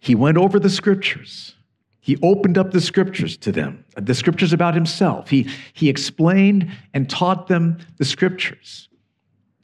He 0.00 0.14
went 0.14 0.38
over 0.38 0.58
the 0.58 0.70
scriptures. 0.70 1.54
He 2.00 2.16
opened 2.22 2.56
up 2.56 2.70
the 2.70 2.80
scriptures 2.80 3.36
to 3.38 3.52
them, 3.52 3.84
the 3.96 4.14
scriptures 4.14 4.52
about 4.52 4.74
himself. 4.74 5.28
He, 5.28 5.50
he 5.74 5.88
explained 5.88 6.70
and 6.94 7.08
taught 7.08 7.48
them 7.48 7.78
the 7.98 8.04
scriptures 8.04 8.88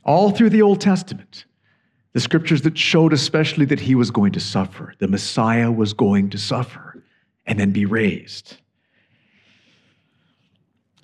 all 0.04 0.30
through 0.30 0.50
the 0.50 0.60
Old 0.60 0.80
Testament. 0.80 1.46
The 2.14 2.20
scriptures 2.20 2.62
that 2.62 2.78
showed 2.78 3.12
especially 3.12 3.66
that 3.66 3.80
he 3.80 3.94
was 3.94 4.10
going 4.10 4.32
to 4.32 4.40
suffer, 4.40 4.94
the 4.98 5.08
Messiah 5.08 5.70
was 5.70 5.92
going 5.92 6.30
to 6.30 6.38
suffer 6.38 7.02
and 7.44 7.58
then 7.58 7.72
be 7.72 7.84
raised. 7.84 8.56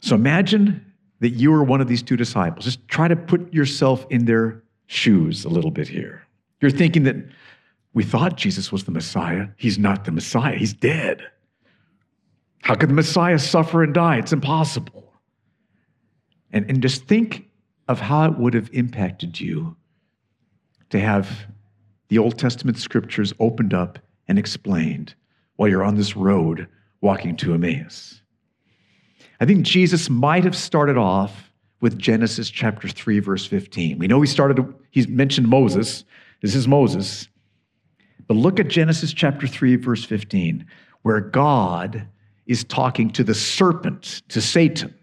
So 0.00 0.14
imagine 0.14 0.92
that 1.18 1.30
you 1.30 1.52
are 1.52 1.62
one 1.62 1.80
of 1.80 1.88
these 1.88 2.02
two 2.02 2.16
disciples. 2.16 2.64
Just 2.64 2.86
try 2.88 3.08
to 3.08 3.16
put 3.16 3.52
yourself 3.52 4.06
in 4.08 4.24
their 4.24 4.62
shoes 4.86 5.44
a 5.44 5.48
little 5.48 5.70
bit 5.70 5.88
here. 5.88 6.26
You're 6.60 6.70
thinking 6.70 7.02
that 7.02 7.16
we 7.92 8.04
thought 8.04 8.36
Jesus 8.36 8.70
was 8.70 8.84
the 8.84 8.92
Messiah. 8.92 9.48
He's 9.56 9.78
not 9.78 10.04
the 10.04 10.12
Messiah, 10.12 10.56
he's 10.56 10.72
dead. 10.72 11.22
How 12.62 12.74
could 12.74 12.90
the 12.90 12.94
Messiah 12.94 13.38
suffer 13.38 13.82
and 13.82 13.92
die? 13.92 14.18
It's 14.18 14.32
impossible. 14.32 15.12
And, 16.52 16.68
and 16.68 16.82
just 16.82 17.06
think 17.06 17.48
of 17.88 18.00
how 18.00 18.26
it 18.26 18.38
would 18.38 18.54
have 18.54 18.70
impacted 18.72 19.40
you 19.40 19.76
to 20.90 21.00
have 21.00 21.46
the 22.08 22.18
Old 22.18 22.38
Testament 22.38 22.78
scriptures 22.78 23.32
opened 23.40 23.72
up 23.72 23.98
and 24.28 24.38
explained 24.38 25.14
while 25.56 25.68
you're 25.68 25.84
on 25.84 25.96
this 25.96 26.16
road 26.16 26.68
walking 27.00 27.36
to 27.38 27.54
Emmaus. 27.54 28.20
I 29.40 29.46
think 29.46 29.64
Jesus 29.64 30.10
might 30.10 30.44
have 30.44 30.56
started 30.56 30.98
off 30.98 31.50
with 31.80 31.98
Genesis 31.98 32.50
chapter 32.50 32.88
3, 32.88 33.20
verse 33.20 33.46
15. 33.46 33.98
We 33.98 34.06
know 34.06 34.20
he 34.20 34.26
started, 34.26 34.62
he's 34.90 35.08
mentioned 35.08 35.48
Moses. 35.48 36.04
This 36.42 36.54
is 36.54 36.68
Moses. 36.68 37.28
But 38.26 38.36
look 38.36 38.60
at 38.60 38.68
Genesis 38.68 39.12
chapter 39.12 39.46
3, 39.46 39.76
verse 39.76 40.04
15, 40.04 40.66
where 41.02 41.20
God 41.20 42.06
is 42.46 42.64
talking 42.64 43.10
to 43.12 43.24
the 43.24 43.34
serpent, 43.34 44.22
to 44.28 44.40
Satan. 44.40 44.94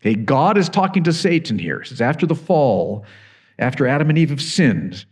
Okay, 0.00 0.14
God 0.14 0.56
is 0.58 0.68
talking 0.68 1.04
to 1.04 1.12
Satan 1.12 1.58
here. 1.58 1.80
It 1.80 1.88
says 1.88 2.00
after 2.00 2.26
the 2.26 2.34
fall, 2.34 3.04
after 3.58 3.86
Adam 3.86 4.08
and 4.08 4.18
Eve 4.18 4.30
have 4.30 4.42
sinned, 4.42 5.04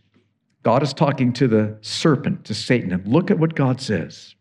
God 0.63 0.83
is 0.83 0.93
talking 0.93 1.33
to 1.33 1.47
the 1.47 1.77
serpent, 1.81 2.45
to 2.45 2.53
Satan. 2.53 2.91
And 2.91 3.07
look 3.07 3.31
at 3.31 3.39
what 3.39 3.55
God 3.55 3.81
says. 3.81 4.35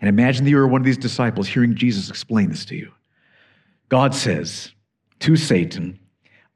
And 0.00 0.08
imagine 0.08 0.44
that 0.44 0.50
you 0.50 0.58
are 0.58 0.68
one 0.68 0.80
of 0.80 0.84
these 0.84 0.98
disciples 0.98 1.48
hearing 1.48 1.74
Jesus 1.74 2.08
explain 2.08 2.48
this 2.48 2.64
to 2.66 2.76
you. 2.76 2.90
God 3.88 4.14
says 4.14 4.72
to 5.20 5.36
Satan, 5.36 5.98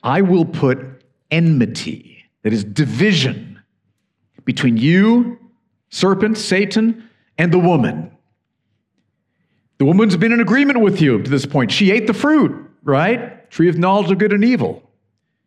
I 0.03 0.23
will 0.23 0.45
put 0.45 1.05
enmity, 1.31 2.25
that 2.43 2.53
is 2.53 2.65
division, 2.65 3.61
between 4.45 4.77
you, 4.77 5.39
serpent, 5.91 6.39
Satan, 6.39 7.09
and 7.39 7.53
the 7.53 7.59
woman. 7.59 8.11
The 9.79 9.85
woman's 9.85 10.17
been 10.17 10.33
in 10.33 10.41
agreement 10.41 10.81
with 10.81 11.01
you 11.01 11.23
to 11.23 11.31
this 11.31 11.47
point. 11.47 11.73
She 11.73 11.91
ate 11.91 12.07
the 12.07 12.15
fruit, 12.15 12.71
right? 12.83 13.51
Tree 13.51 13.69
of 13.69 13.77
knowledge 13.79 14.11
of 14.11 14.19
good 14.19 14.33
and 14.33 14.45
evil. 14.45 14.89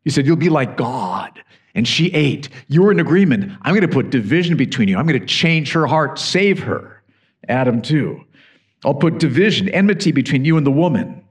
He 0.04 0.10
said, 0.10 0.26
You'll 0.26 0.36
be 0.36 0.50
like 0.50 0.78
God. 0.78 1.44
And 1.78 1.88
she 1.88 2.08
ate. 2.08 2.50
You 2.68 2.82
were 2.82 2.92
in 2.92 3.00
agreement. 3.00 3.54
I'm 3.62 3.74
going 3.74 3.88
to 3.88 3.88
put 3.88 4.10
division 4.10 4.58
between 4.58 4.90
you. 4.90 4.98
I'm 4.98 5.06
going 5.06 5.20
to 5.20 5.26
change 5.26 5.72
her 5.74 5.86
heart, 5.86 6.18
save 6.18 6.64
her. 6.64 7.04
Adam, 7.48 7.82
too. 7.82 8.26
I'll 8.84 8.96
put 8.96 9.20
division, 9.20 9.70
enmity 9.70 10.12
between 10.12 10.44
you 10.44 10.58
and 10.58 10.66
the 10.66 10.72
woman, 10.72 11.24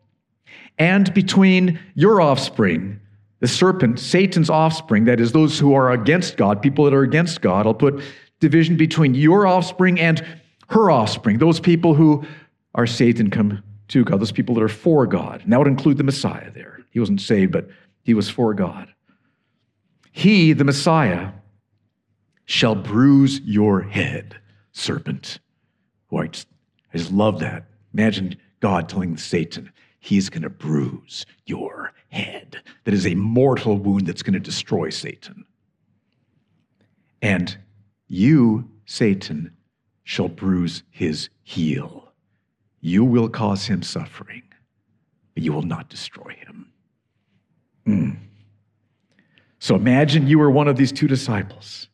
and 0.78 1.12
between 1.12 1.80
your 1.94 2.20
offspring, 2.20 3.00
the 3.40 3.48
serpent, 3.48 3.98
Satan's 3.98 4.48
offspring, 4.48 5.04
that 5.06 5.20
is, 5.20 5.32
those 5.32 5.58
who 5.58 5.74
are 5.74 5.90
against 5.90 6.36
God, 6.36 6.62
people 6.62 6.84
that 6.84 6.94
are 6.94 7.02
against 7.02 7.40
God. 7.40 7.66
I'll 7.66 7.74
put 7.74 8.00
division 8.38 8.76
between 8.76 9.14
your 9.14 9.48
offspring 9.48 9.98
and 9.98 10.24
her 10.68 10.92
offspring, 10.92 11.38
those 11.38 11.58
people 11.58 11.94
who 11.94 12.24
are 12.74 12.86
Satan 12.86 13.30
come 13.30 13.62
to 13.88 14.04
God, 14.04 14.20
those 14.20 14.32
people 14.32 14.54
that 14.54 14.62
are 14.62 14.68
for 14.68 15.06
God. 15.06 15.42
And 15.42 15.52
that 15.52 15.58
would 15.58 15.68
include 15.68 15.96
the 15.96 16.04
Messiah 16.04 16.50
there. 16.52 16.80
He 16.92 17.00
wasn't 17.00 17.20
saved, 17.20 17.52
but 17.52 17.68
he 18.04 18.14
was 18.14 18.28
for 18.30 18.54
God. 18.54 18.88
He, 20.16 20.54
the 20.54 20.64
Messiah, 20.64 21.28
shall 22.46 22.74
bruise 22.74 23.42
your 23.42 23.82
head, 23.82 24.40
serpent. 24.72 25.40
Boy, 26.08 26.22
I 26.22 26.26
just, 26.28 26.48
I 26.94 26.96
just 26.96 27.12
love 27.12 27.38
that. 27.40 27.66
Imagine 27.92 28.34
God 28.60 28.88
telling 28.88 29.18
Satan, 29.18 29.70
he's 30.00 30.30
going 30.30 30.40
to 30.40 30.48
bruise 30.48 31.26
your 31.44 31.92
head. 32.08 32.62
That 32.84 32.94
is 32.94 33.06
a 33.06 33.14
mortal 33.14 33.76
wound 33.76 34.06
that's 34.06 34.22
going 34.22 34.32
to 34.32 34.40
destroy 34.40 34.88
Satan. 34.88 35.44
And 37.20 37.58
you, 38.08 38.70
Satan, 38.86 39.54
shall 40.04 40.28
bruise 40.28 40.82
his 40.88 41.28
heel. 41.42 42.10
You 42.80 43.04
will 43.04 43.28
cause 43.28 43.66
him 43.66 43.82
suffering, 43.82 44.44
but 45.34 45.42
you 45.42 45.52
will 45.52 45.60
not 45.60 45.90
destroy 45.90 46.32
him. 46.38 46.72
Mm. 49.66 49.68
So 49.68 49.74
imagine 49.74 50.26
you 50.26 50.38
were 50.38 50.50
one 50.50 50.68
of 50.68 50.76
these 50.76 50.92
two 50.92 51.08
disciples. 51.08 51.88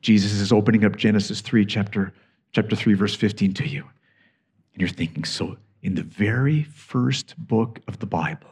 Jesus 0.00 0.32
is 0.32 0.52
opening 0.52 0.84
up 0.84 0.96
Genesis 0.96 1.40
3, 1.40 1.66
chapter 1.66 2.12
chapter 2.52 2.74
3, 2.74 2.94
verse 2.94 3.14
15 3.14 3.52
to 3.54 3.68
you. 3.68 3.82
And 4.72 4.80
you're 4.80 4.88
thinking, 4.88 5.24
so 5.24 5.58
in 5.82 5.94
the 5.94 6.02
very 6.02 6.62
first 6.62 7.34
book 7.36 7.80
of 7.86 7.98
the 7.98 8.06
Bible, 8.06 8.48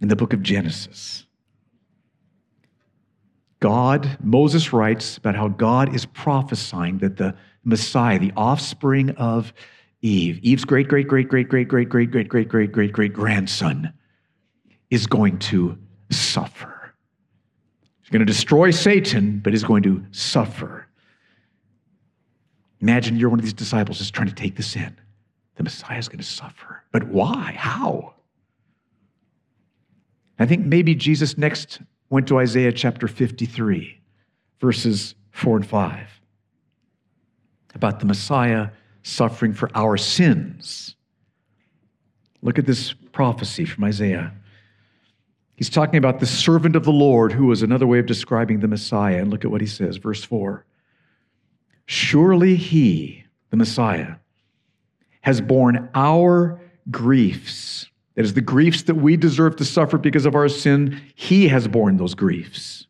in 0.00 0.08
the 0.08 0.16
book 0.16 0.32
of 0.32 0.42
Genesis, 0.42 1.26
God, 3.60 4.18
Moses 4.20 4.72
writes 4.72 5.16
about 5.18 5.36
how 5.36 5.46
God 5.46 5.94
is 5.94 6.06
prophesying 6.06 6.98
that 6.98 7.18
the 7.18 7.36
Messiah, 7.62 8.18
the 8.18 8.32
offspring 8.36 9.10
of 9.10 9.52
Eve, 10.00 10.40
Eve's 10.42 10.64
great, 10.64 10.88
great, 10.88 11.06
great, 11.06 11.28
great, 11.28 11.48
great, 11.48 11.68
great, 11.68 11.88
great, 11.88 12.10
great, 12.10 12.28
great, 12.28 12.48
great, 12.48 12.72
great, 12.72 12.92
great 12.92 13.12
grandson, 13.12 13.92
is 14.90 15.06
going 15.06 15.38
to 15.38 15.78
suffer. 16.10 16.71
Going 18.12 18.20
to 18.20 18.26
destroy 18.26 18.70
Satan, 18.70 19.38
but 19.38 19.54
he's 19.54 19.64
going 19.64 19.82
to 19.84 20.04
suffer. 20.10 20.86
Imagine 22.82 23.16
you're 23.16 23.30
one 23.30 23.38
of 23.38 23.44
these 23.44 23.54
disciples 23.54 23.98
just 23.98 24.12
trying 24.12 24.28
to 24.28 24.34
take 24.34 24.54
this 24.54 24.76
in. 24.76 24.94
The 25.54 25.62
Messiah 25.62 25.98
is 25.98 26.10
going 26.10 26.18
to 26.18 26.24
suffer. 26.24 26.82
But 26.92 27.04
why? 27.04 27.54
How? 27.56 28.12
I 30.38 30.44
think 30.44 30.66
maybe 30.66 30.94
Jesus 30.94 31.38
next 31.38 31.80
went 32.10 32.28
to 32.28 32.38
Isaiah 32.38 32.72
chapter 32.72 33.08
53, 33.08 33.98
verses 34.60 35.14
4 35.30 35.56
and 35.56 35.66
5, 35.66 36.20
about 37.74 37.98
the 37.98 38.04
Messiah 38.04 38.68
suffering 39.02 39.54
for 39.54 39.70
our 39.74 39.96
sins. 39.96 40.96
Look 42.42 42.58
at 42.58 42.66
this 42.66 42.92
prophecy 42.92 43.64
from 43.64 43.84
Isaiah. 43.84 44.34
He's 45.62 45.70
talking 45.70 45.96
about 45.96 46.18
the 46.18 46.26
servant 46.26 46.74
of 46.74 46.82
the 46.82 46.90
Lord, 46.90 47.30
who 47.30 47.46
was 47.46 47.62
another 47.62 47.86
way 47.86 48.00
of 48.00 48.06
describing 48.06 48.58
the 48.58 48.66
Messiah. 48.66 49.18
And 49.18 49.30
look 49.30 49.44
at 49.44 49.50
what 49.52 49.60
he 49.60 49.66
says, 49.68 49.96
verse 49.96 50.24
4 50.24 50.66
Surely 51.86 52.56
he, 52.56 53.22
the 53.50 53.56
Messiah, 53.56 54.16
has 55.20 55.40
borne 55.40 55.88
our 55.94 56.60
griefs. 56.90 57.88
That 58.16 58.24
is, 58.24 58.34
the 58.34 58.40
griefs 58.40 58.82
that 58.82 58.96
we 58.96 59.16
deserve 59.16 59.54
to 59.54 59.64
suffer 59.64 59.98
because 59.98 60.26
of 60.26 60.34
our 60.34 60.48
sin, 60.48 61.00
he 61.14 61.46
has 61.46 61.68
borne 61.68 61.96
those 61.96 62.16
griefs. 62.16 62.88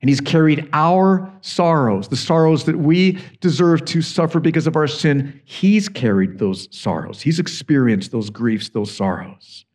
And 0.00 0.08
he's 0.08 0.20
carried 0.20 0.68
our 0.72 1.32
sorrows, 1.40 2.08
the 2.08 2.16
sorrows 2.16 2.64
that 2.64 2.78
we 2.78 3.20
deserve 3.38 3.84
to 3.84 4.02
suffer 4.02 4.40
because 4.40 4.66
of 4.66 4.74
our 4.74 4.88
sin. 4.88 5.40
He's 5.44 5.88
carried 5.88 6.40
those 6.40 6.66
sorrows. 6.76 7.22
He's 7.22 7.38
experienced 7.38 8.10
those 8.10 8.28
griefs, 8.28 8.70
those 8.70 8.90
sorrows. 8.90 9.66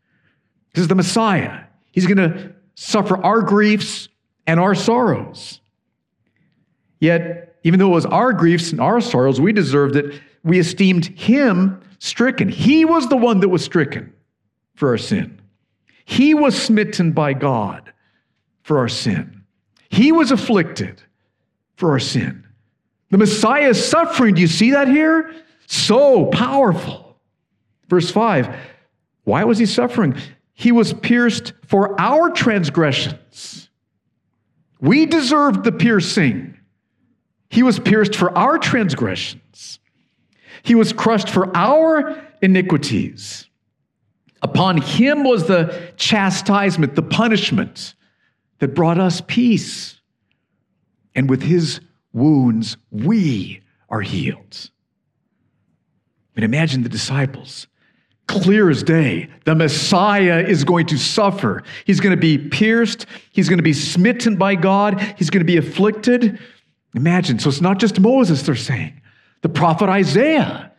This 0.73 0.81
is 0.81 0.89
the 0.89 0.95
Messiah. 0.95 1.64
He's 1.95 2.05
going 2.05 2.17
to 2.17 2.53
suffer 2.75 3.15
our 3.23 3.41
griefs 3.41 4.10
and 4.45 4.60
our 4.60 4.75
sorrows. 4.75 5.62
Yet 6.99 7.58
even 7.63 7.79
though 7.79 7.88
it 7.88 7.95
was 7.95 8.05
our 8.05 8.34
griefs 8.34 8.73
and 8.73 8.81
our 8.81 8.99
sorrows, 8.99 9.39
we 9.39 9.53
deserved 9.53 9.95
it. 9.95 10.21
We 10.43 10.60
esteemed 10.60 11.05
him 11.05 11.81
stricken. 11.99 12.49
He 12.49 12.84
was 12.84 13.08
the 13.08 13.15
one 13.15 13.39
that 13.39 13.49
was 13.49 13.63
stricken 13.63 14.13
for 14.75 14.89
our 14.89 14.97
sin. 14.97 15.41
He 16.03 16.34
was 16.34 16.62
smitten 16.62 17.13
by 17.13 17.34
God 17.34 17.93
for 18.63 18.77
our 18.77 18.89
sin. 18.89 19.43
He 19.89 20.12
was 20.12 20.31
afflicted 20.31 21.01
for 21.77 21.91
our 21.91 21.99
sin. 21.99 22.45
The 23.10 23.17
Messiah's 23.17 23.84
suffering, 23.84 24.36
do 24.36 24.41
you 24.41 24.47
see 24.47 24.71
that 24.71 24.89
here? 24.89 25.34
So 25.67 26.25
powerful. 26.25 27.17
Verse 27.88 28.12
5 28.12 28.53
Why 29.23 29.45
was 29.45 29.58
he 29.58 29.65
suffering? 29.65 30.17
He 30.55 30.71
was 30.71 30.93
pierced 30.93 31.53
for 31.67 31.99
our 31.99 32.31
transgressions. 32.31 33.69
We 34.79 35.05
deserved 35.05 35.63
the 35.63 35.71
piercing. 35.71 36.57
He 37.49 37.61
was 37.61 37.77
pierced 37.77 38.15
for 38.15 38.35
our 38.37 38.57
transgressions, 38.57 39.79
He 40.63 40.73
was 40.73 40.93
crushed 40.93 41.29
for 41.29 41.55
our 41.55 42.19
iniquities. 42.41 43.47
Upon 44.41 44.81
Him 44.81 45.23
was 45.23 45.47
the 45.47 45.91
chastisement, 45.97 46.95
the 46.95 47.01
punishment 47.01 47.95
that 48.59 48.75
brought 48.75 48.99
us 48.99 49.21
peace. 49.25 49.99
And 51.15 51.29
with 51.29 51.41
His 51.41 51.79
wounds, 52.13 52.77
we 52.91 53.61
are 53.89 54.01
healed. 54.01 54.69
Mean, 56.35 56.43
imagine 56.43 56.83
the 56.83 56.89
disciples 56.89 57.67
clear 58.27 58.69
as 58.69 58.83
day. 58.83 59.29
The 59.45 59.55
Messiah 59.55 60.43
is 60.45 60.63
going 60.63 60.88
to 60.88 60.97
suffer. 60.97 61.63
He's 61.85 61.99
going 61.99 62.15
to 62.15 62.19
be 62.19 62.38
pierced. 62.38 63.05
He's 63.31 63.49
going 63.49 63.59
to 63.59 63.63
be 63.63 63.73
smitten 63.73 64.35
by 64.35 64.55
God. 64.55 64.99
He's 65.17 65.29
going 65.29 65.41
to 65.41 65.45
be 65.45 65.57
afflicted. 65.57 66.39
Imagine, 66.95 67.39
so 67.39 67.49
it's 67.49 67.61
not 67.61 67.79
just 67.79 67.99
Moses, 67.99 68.41
they're 68.43 68.55
saying. 68.55 69.01
The 69.41 69.49
prophet 69.49 69.89
Isaiah. 69.89 70.71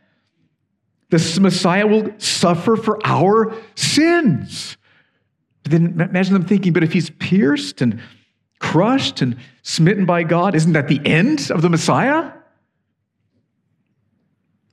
The 1.10 1.38
Messiah 1.40 1.86
will 1.86 2.10
suffer 2.18 2.76
for 2.76 2.98
our 3.04 3.54
sins. 3.76 4.76
But 5.62 5.72
then 5.72 6.00
imagine 6.00 6.32
them 6.32 6.44
thinking, 6.44 6.72
but 6.72 6.82
if 6.82 6.92
he's 6.92 7.10
pierced 7.10 7.80
and 7.80 8.00
crushed 8.58 9.22
and 9.22 9.36
smitten 9.62 10.04
by 10.04 10.22
God, 10.22 10.54
isn't 10.54 10.72
that 10.72 10.88
the 10.88 11.00
end 11.04 11.50
of 11.50 11.62
the 11.62 11.68
Messiah? 11.68 12.32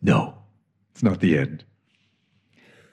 No, 0.01 0.35
it's 0.91 1.03
not 1.03 1.19
the 1.19 1.37
end. 1.37 1.63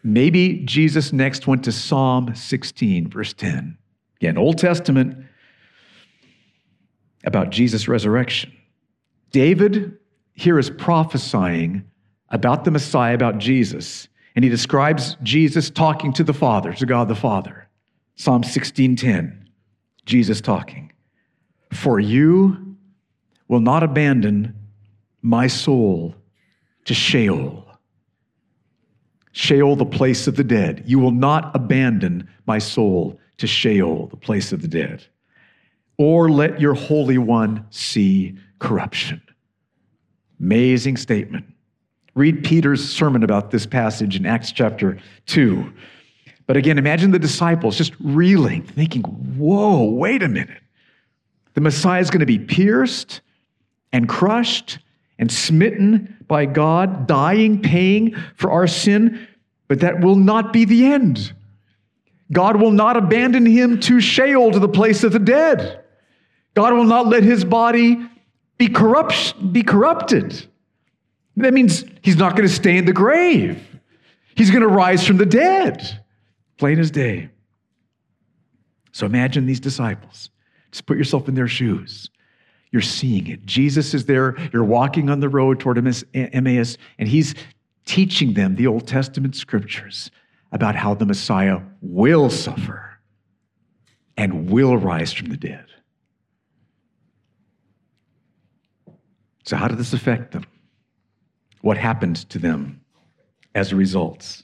Maybe 0.03 0.63
Jesus 0.65 1.13
next 1.13 1.47
went 1.47 1.65
to 1.65 1.73
Psalm 1.73 2.35
16, 2.35 3.11
verse 3.11 3.33
10. 3.33 3.77
Again, 4.17 4.39
Old 4.39 4.59
Testament, 4.59 5.27
about 7.25 7.51
Jesus' 7.51 7.89
resurrection. 7.89 8.53
David 9.31 9.99
here 10.33 10.59
is 10.59 10.71
prophesying 10.71 11.85
about 12.31 12.65
the 12.65 12.71
Messiah, 12.71 13.15
about 13.15 13.39
Jesus, 13.39 14.09
and 14.35 14.45
he 14.45 14.51
describes 14.51 15.17
Jesus 15.23 15.69
talking 15.69 16.13
to 16.15 16.25
the 16.25 16.33
Father, 16.33 16.73
to 16.73 16.87
God 16.87 17.09
the 17.09 17.15
Father. 17.15 17.69
Psalm 18.17 18.43
16:10, 18.43 19.49
Jesus 20.07 20.41
talking. 20.41 20.93
For 21.73 22.01
you 22.01 22.77
will 23.49 23.61
not 23.61 23.83
abandon 23.83 24.55
my 25.23 25.47
soul 25.47 26.15
to 26.85 26.95
Sheol. 26.95 27.70
Sheol, 29.33 29.77
the 29.77 29.85
place 29.85 30.27
of 30.27 30.37
the 30.37 30.45
dead. 30.45 30.83
You 30.87 30.99
will 30.99 31.13
not 31.13 31.55
abandon 31.55 32.29
my 32.47 32.59
soul 32.59 33.19
to 33.39 33.47
Sheol, 33.47 34.07
the 34.09 34.17
place 34.17 34.53
of 34.53 34.63
the 34.63 34.69
dead, 34.69 35.05
or 35.99 36.31
let 36.31 36.61
your 36.61 36.75
Holy 36.75 37.19
One 37.19 37.67
see 37.71 38.37
corruption. 38.59 39.23
Amazing 40.41 40.97
statement. 40.97 41.45
Read 42.15 42.45
Peter's 42.45 42.87
sermon 42.87 43.23
about 43.23 43.51
this 43.51 43.67
passage 43.67 44.17
in 44.17 44.27
Acts 44.27 44.53
chapter 44.53 44.99
2. 45.27 45.73
But 46.47 46.57
again, 46.57 46.79
imagine 46.79 47.13
the 47.13 47.19
disciples 47.19 47.79
just 47.79 47.93
reeling, 48.01 48.63
thinking, 48.63 49.03
whoa, 49.03 49.85
wait 49.85 50.23
a 50.23 50.29
minute. 50.29 50.61
The 51.55 51.61
Messiah 51.61 52.01
is 52.01 52.11
going 52.11 52.21
to 52.21 52.27
be 52.27 52.39
pierced 52.39 53.21
and 53.93 54.09
crushed 54.09 54.79
and 55.19 55.31
smitten 55.31 56.20
by 56.31 56.47
God, 56.47 57.09
dying, 57.09 57.61
paying 57.61 58.15
for 58.37 58.51
our 58.53 58.67
sin, 58.67 59.27
but 59.69 59.81
that 59.81 60.01
will 60.01 60.17
not 60.17 60.53
be 60.53 60.65
the 60.65 60.87
end. 60.87 61.35
God 62.33 62.61
will 62.61 62.71
not 62.71 62.97
abandon 62.97 63.45
him 63.45 63.81
to 63.81 64.01
Sheol, 64.01 64.53
to 64.53 64.61
the 64.61 64.69
place 64.69 65.03
of 65.03 65.13
the 65.13 65.19
dead. 65.19 65.85
God 66.55 66.73
will 66.73 66.85
not 66.85 67.09
let 67.09 67.25
his 67.25 67.45
body 67.45 67.99
be, 68.57 68.69
corrupt, 68.69 69.35
be 69.53 69.65
corrupted. 69.65 70.47
That 71.37 71.53
means 71.53 71.85
he's 72.03 72.17
not 72.17 72.37
going 72.37 72.49
to 72.49 72.55
stay 72.55 72.79
in 72.79 72.85
the 72.85 72.93
grave. 72.93 73.61
He's 74.37 74.51
going 74.51 74.63
to 74.63 74.69
rise 74.69 75.05
from 75.05 75.17
the 75.17 75.27
dead, 75.27 76.01
plain 76.59 76.79
as 76.79 76.93
day. 76.93 77.31
So 78.93 79.05
imagine 79.05 79.47
these 79.47 79.61
disciples. 79.61 80.31
Just 80.71 80.87
put 80.87 80.97
yourself 80.97 81.29
in 81.29 81.35
their 81.35 81.49
shoes. 81.49 82.09
You're 82.73 82.83
seeing 82.83 83.27
it. 83.27 83.45
Jesus 83.47 83.95
is 83.95 84.07
there. 84.07 84.37
You're 84.53 84.65
walking 84.65 85.11
on 85.11 85.21
the 85.21 85.29
road 85.29 85.59
toward 85.59 85.77
Emmaus, 86.15 86.77
and 86.99 87.09
he's 87.09 87.35
teaching 87.85 88.35
them 88.35 88.55
the 88.55 88.67
Old 88.67 88.87
Testament 88.87 89.35
scriptures 89.35 90.11
about 90.53 90.77
how 90.77 90.95
the 90.95 91.07
Messiah 91.07 91.61
will 91.81 92.31
suffer 92.31 92.99
and 94.17 94.51
will 94.51 94.77
rise 94.77 95.13
from 95.13 95.29
the 95.29 95.37
dead. 95.37 95.67
So, 99.45 99.57
how 99.57 99.67
did 99.67 99.79
this 99.79 99.93
affect 99.93 100.33
them? 100.33 100.45
What 101.63 101.77
happened 101.77 102.29
to 102.31 102.39
them 102.39 102.81
as 103.55 103.73
a 103.73 103.77
result? 103.77 104.43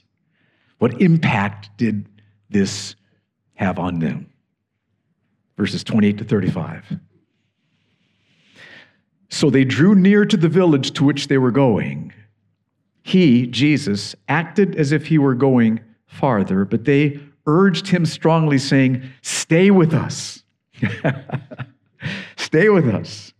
What 0.79 1.01
impact 1.01 1.69
did 1.77 2.09
this 2.49 2.95
have 3.55 3.79
on 3.79 3.99
them? 3.99 4.29
Verses 5.55 5.83
28 5.83 6.17
to 6.17 6.23
35. 6.23 6.99
So 9.29 9.49
they 9.49 9.65
drew 9.65 9.95
near 9.95 10.25
to 10.25 10.37
the 10.37 10.49
village 10.49 10.91
to 10.93 11.03
which 11.03 11.27
they 11.27 11.37
were 11.37 11.51
going. 11.51 12.13
He, 13.03 13.47
Jesus, 13.47 14.15
acted 14.27 14.75
as 14.75 14.91
if 14.91 15.07
he 15.07 15.17
were 15.17 15.35
going 15.35 15.79
farther, 16.05 16.65
but 16.65 16.85
they 16.85 17.19
urged 17.45 17.87
him 17.87 18.05
strongly, 18.05 18.57
saying, 18.57 19.03
Stay 19.21 19.71
with 19.71 19.93
us. 19.93 20.43
Stay 22.35 22.69
with 22.69 22.87
us, 22.87 23.33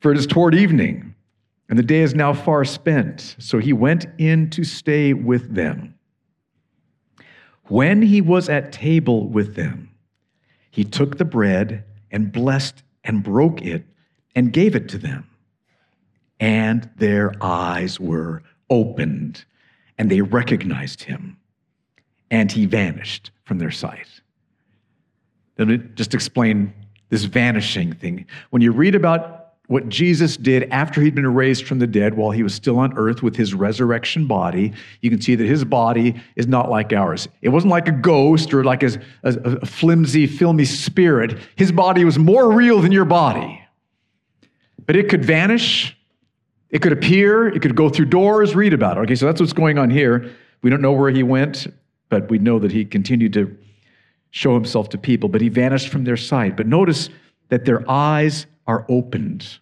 for 0.00 0.12
it 0.12 0.18
is 0.18 0.26
toward 0.26 0.54
evening, 0.54 1.14
and 1.68 1.78
the 1.78 1.82
day 1.82 2.00
is 2.00 2.14
now 2.14 2.32
far 2.32 2.64
spent. 2.64 3.36
So 3.38 3.58
he 3.58 3.72
went 3.72 4.06
in 4.18 4.50
to 4.50 4.64
stay 4.64 5.12
with 5.12 5.54
them. 5.54 5.94
When 7.66 8.02
he 8.02 8.20
was 8.20 8.48
at 8.48 8.72
table 8.72 9.28
with 9.28 9.54
them, 9.54 9.90
he 10.70 10.84
took 10.84 11.18
the 11.18 11.24
bread 11.24 11.84
and 12.10 12.32
blessed 12.32 12.82
and 13.04 13.22
broke 13.22 13.62
it 13.62 13.84
and 14.34 14.52
gave 14.52 14.74
it 14.74 14.88
to 14.90 14.98
them. 14.98 15.28
And 16.40 16.90
their 16.96 17.34
eyes 17.40 18.00
were 18.00 18.42
opened, 18.68 19.44
and 19.98 20.10
they 20.10 20.22
recognized 20.22 21.02
him, 21.02 21.36
and 22.30 22.50
he 22.50 22.66
vanished 22.66 23.30
from 23.44 23.58
their 23.58 23.70
sight. 23.70 24.08
Let 25.58 25.68
me 25.68 25.78
just 25.94 26.14
explain 26.14 26.72
this 27.10 27.24
vanishing 27.24 27.92
thing. 27.92 28.26
When 28.50 28.62
you 28.62 28.72
read 28.72 28.94
about 28.94 29.42
what 29.68 29.88
Jesus 29.88 30.36
did 30.36 30.64
after 30.70 31.00
he'd 31.00 31.14
been 31.14 31.32
raised 31.32 31.66
from 31.66 31.78
the 31.78 31.86
dead 31.86 32.14
while 32.14 32.30
he 32.30 32.42
was 32.42 32.54
still 32.54 32.78
on 32.78 32.92
earth 32.98 33.22
with 33.22 33.36
his 33.36 33.54
resurrection 33.54 34.26
body, 34.26 34.72
you 35.00 35.10
can 35.10 35.20
see 35.20 35.34
that 35.34 35.46
his 35.46 35.64
body 35.64 36.20
is 36.36 36.46
not 36.46 36.68
like 36.68 36.92
ours. 36.92 37.28
It 37.40 37.50
wasn't 37.50 37.70
like 37.70 37.86
a 37.86 37.92
ghost 37.92 38.52
or 38.52 38.64
like 38.64 38.82
a, 38.82 39.00
a, 39.22 39.34
a 39.62 39.66
flimsy, 39.66 40.26
filmy 40.26 40.64
spirit. 40.64 41.38
His 41.56 41.70
body 41.70 42.04
was 42.04 42.18
more 42.18 42.52
real 42.52 42.80
than 42.80 42.92
your 42.92 43.04
body. 43.04 43.61
But 44.86 44.96
it 44.96 45.08
could 45.08 45.24
vanish, 45.24 45.96
it 46.70 46.82
could 46.82 46.92
appear, 46.92 47.48
it 47.48 47.62
could 47.62 47.76
go 47.76 47.88
through 47.88 48.06
doors, 48.06 48.54
read 48.54 48.72
about 48.72 48.98
it. 48.98 49.00
Okay, 49.02 49.14
so 49.14 49.26
that's 49.26 49.40
what's 49.40 49.52
going 49.52 49.78
on 49.78 49.90
here. 49.90 50.30
We 50.62 50.70
don't 50.70 50.80
know 50.80 50.92
where 50.92 51.10
he 51.10 51.22
went, 51.22 51.66
but 52.08 52.30
we 52.30 52.38
know 52.38 52.58
that 52.58 52.72
he 52.72 52.84
continued 52.84 53.32
to 53.34 53.56
show 54.30 54.54
himself 54.54 54.88
to 54.90 54.98
people, 54.98 55.28
but 55.28 55.40
he 55.40 55.48
vanished 55.48 55.88
from 55.88 56.04
their 56.04 56.16
sight. 56.16 56.56
But 56.56 56.66
notice 56.66 57.10
that 57.48 57.64
their 57.64 57.88
eyes 57.90 58.46
are 58.66 58.86
opened. 58.88 59.58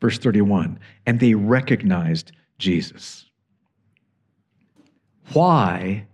Verse 0.00 0.18
31 0.18 0.78
and 1.06 1.20
they 1.20 1.34
recognized 1.34 2.32
Jesus. 2.58 3.24
Why 5.32 6.06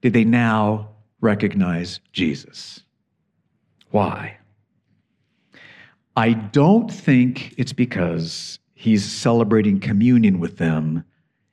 did 0.00 0.12
they 0.12 0.24
now 0.24 0.90
recognize 1.20 2.00
Jesus? 2.12 2.82
Why? 3.90 4.38
I 6.16 6.34
don't 6.34 6.92
think 6.92 7.54
it's 7.56 7.72
because 7.72 8.58
he's 8.74 9.04
celebrating 9.04 9.80
communion 9.80 10.40
with 10.40 10.58
them 10.58 11.04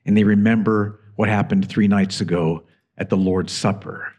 and 0.04 0.16
they 0.16 0.24
remember 0.24 1.00
what 1.16 1.28
happened 1.28 1.68
three 1.68 1.88
nights 1.88 2.20
ago 2.20 2.64
at 2.98 3.08
the 3.08 3.16
Lord's 3.16 3.52
Supper. 3.52 4.12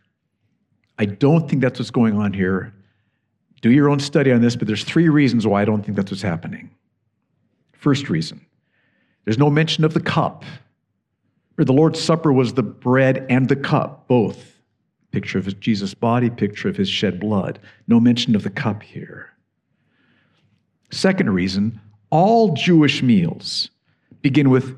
I 0.97 1.06
don't 1.06 1.49
think 1.49 1.62
that's 1.62 1.80
what's 1.80 1.91
going 1.91 2.17
on 2.17 2.34
here. 2.34 2.73
Do 3.62 3.71
your 3.71 3.89
own 3.89 3.99
study 3.99 4.32
on 4.32 4.41
this, 4.41 4.56
but 4.56 4.67
there's 4.67 4.84
three 4.84 5.10
reasons 5.10 5.45
why 5.45 5.62
I 5.62 5.65
don't 5.65 5.84
think 5.84 5.95
that's 5.95 6.12
what's 6.12 6.23
happening. 6.23 6.71
First 7.73 8.10
reason 8.10 8.45
there's 9.25 9.38
no 9.38 9.51
mention 9.51 9.84
of 9.84 9.93
the 9.93 10.01
cup. 10.01 10.43
The 11.58 11.73
Lord's 11.73 12.01
Supper 12.01 12.34
was 12.34 12.56
the 12.56 12.63
bread 12.63 13.27
and 13.30 13.47
the 13.47 13.56
cup, 13.56 14.08
both. 14.08 14.60
Picture 15.12 15.38
of 15.38 15.60
Jesus' 15.60 15.93
body, 15.93 16.32
picture 16.32 16.69
of 16.69 16.77
his 16.77 16.89
shed 16.89 17.19
blood. 17.19 17.60
No 17.88 17.99
mention 17.99 18.36
of 18.36 18.41
the 18.41 18.49
cup 18.49 18.82
here. 18.82 19.30
Second 20.91 21.30
reason 21.32 21.80
all 22.10 22.54
Jewish 22.54 23.01
meals 23.01 23.69
begin 24.21 24.49
with 24.49 24.75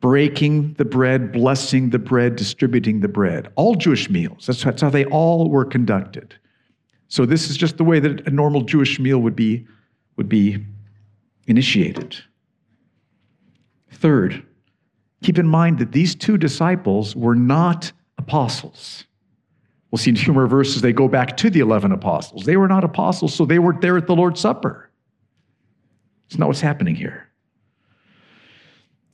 breaking 0.00 0.74
the 0.74 0.84
bread, 0.84 1.30
blessing 1.32 1.90
the 1.90 1.98
bread, 1.98 2.36
distributing 2.36 3.00
the 3.00 3.08
bread. 3.08 3.52
All 3.54 3.74
Jewish 3.74 4.08
meals. 4.08 4.46
That's, 4.46 4.64
that's 4.64 4.82
how 4.82 4.90
they 4.90 5.04
all 5.06 5.48
were 5.50 5.64
conducted. 5.64 6.34
So 7.08 7.26
this 7.26 7.50
is 7.50 7.56
just 7.56 7.76
the 7.76 7.84
way 7.84 8.00
that 8.00 8.26
a 8.26 8.30
normal 8.30 8.62
Jewish 8.62 8.98
meal 8.98 9.18
would 9.18 9.36
be, 9.36 9.66
would 10.16 10.28
be 10.28 10.64
initiated. 11.46 12.16
Third, 13.90 14.46
keep 15.22 15.38
in 15.38 15.46
mind 15.46 15.78
that 15.80 15.92
these 15.92 16.14
two 16.14 16.38
disciples 16.38 17.14
were 17.14 17.34
not 17.34 17.92
apostles. 18.16 19.04
We'll 19.90 19.98
see 19.98 20.10
in 20.10 20.16
few 20.16 20.32
more 20.32 20.46
verses 20.46 20.82
they 20.82 20.92
go 20.92 21.08
back 21.08 21.36
to 21.38 21.50
the 21.50 21.60
11 21.60 21.92
apostles. 21.92 22.44
They 22.44 22.56
were 22.56 22.68
not 22.68 22.84
apostles, 22.84 23.34
so 23.34 23.44
they 23.44 23.58
weren't 23.58 23.80
there 23.80 23.96
at 23.96 24.06
the 24.06 24.14
Lord's 24.14 24.40
Supper. 24.40 24.89
It's 26.30 26.38
not 26.38 26.46
what's 26.46 26.60
happening 26.60 26.94
here. 26.94 27.28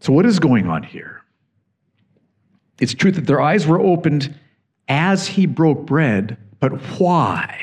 So, 0.01 0.13
what 0.13 0.27
is 0.27 0.39
going 0.39 0.69
on 0.69 0.83
here? 0.83 1.23
It's 2.79 2.93
true 2.93 3.11
that 3.11 3.27
their 3.27 3.41
eyes 3.41 3.67
were 3.67 3.81
opened 3.81 4.39
as 4.87 5.27
he 5.27 5.47
broke 5.47 5.87
bread, 5.87 6.37
but 6.61 6.73
why? 6.99 7.59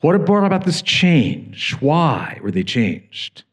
What 0.00 0.24
brought 0.24 0.46
about 0.46 0.64
this 0.64 0.80
change? 0.80 1.72
Why 1.80 2.40
were 2.42 2.50
they 2.50 2.62
changed? 2.62 3.44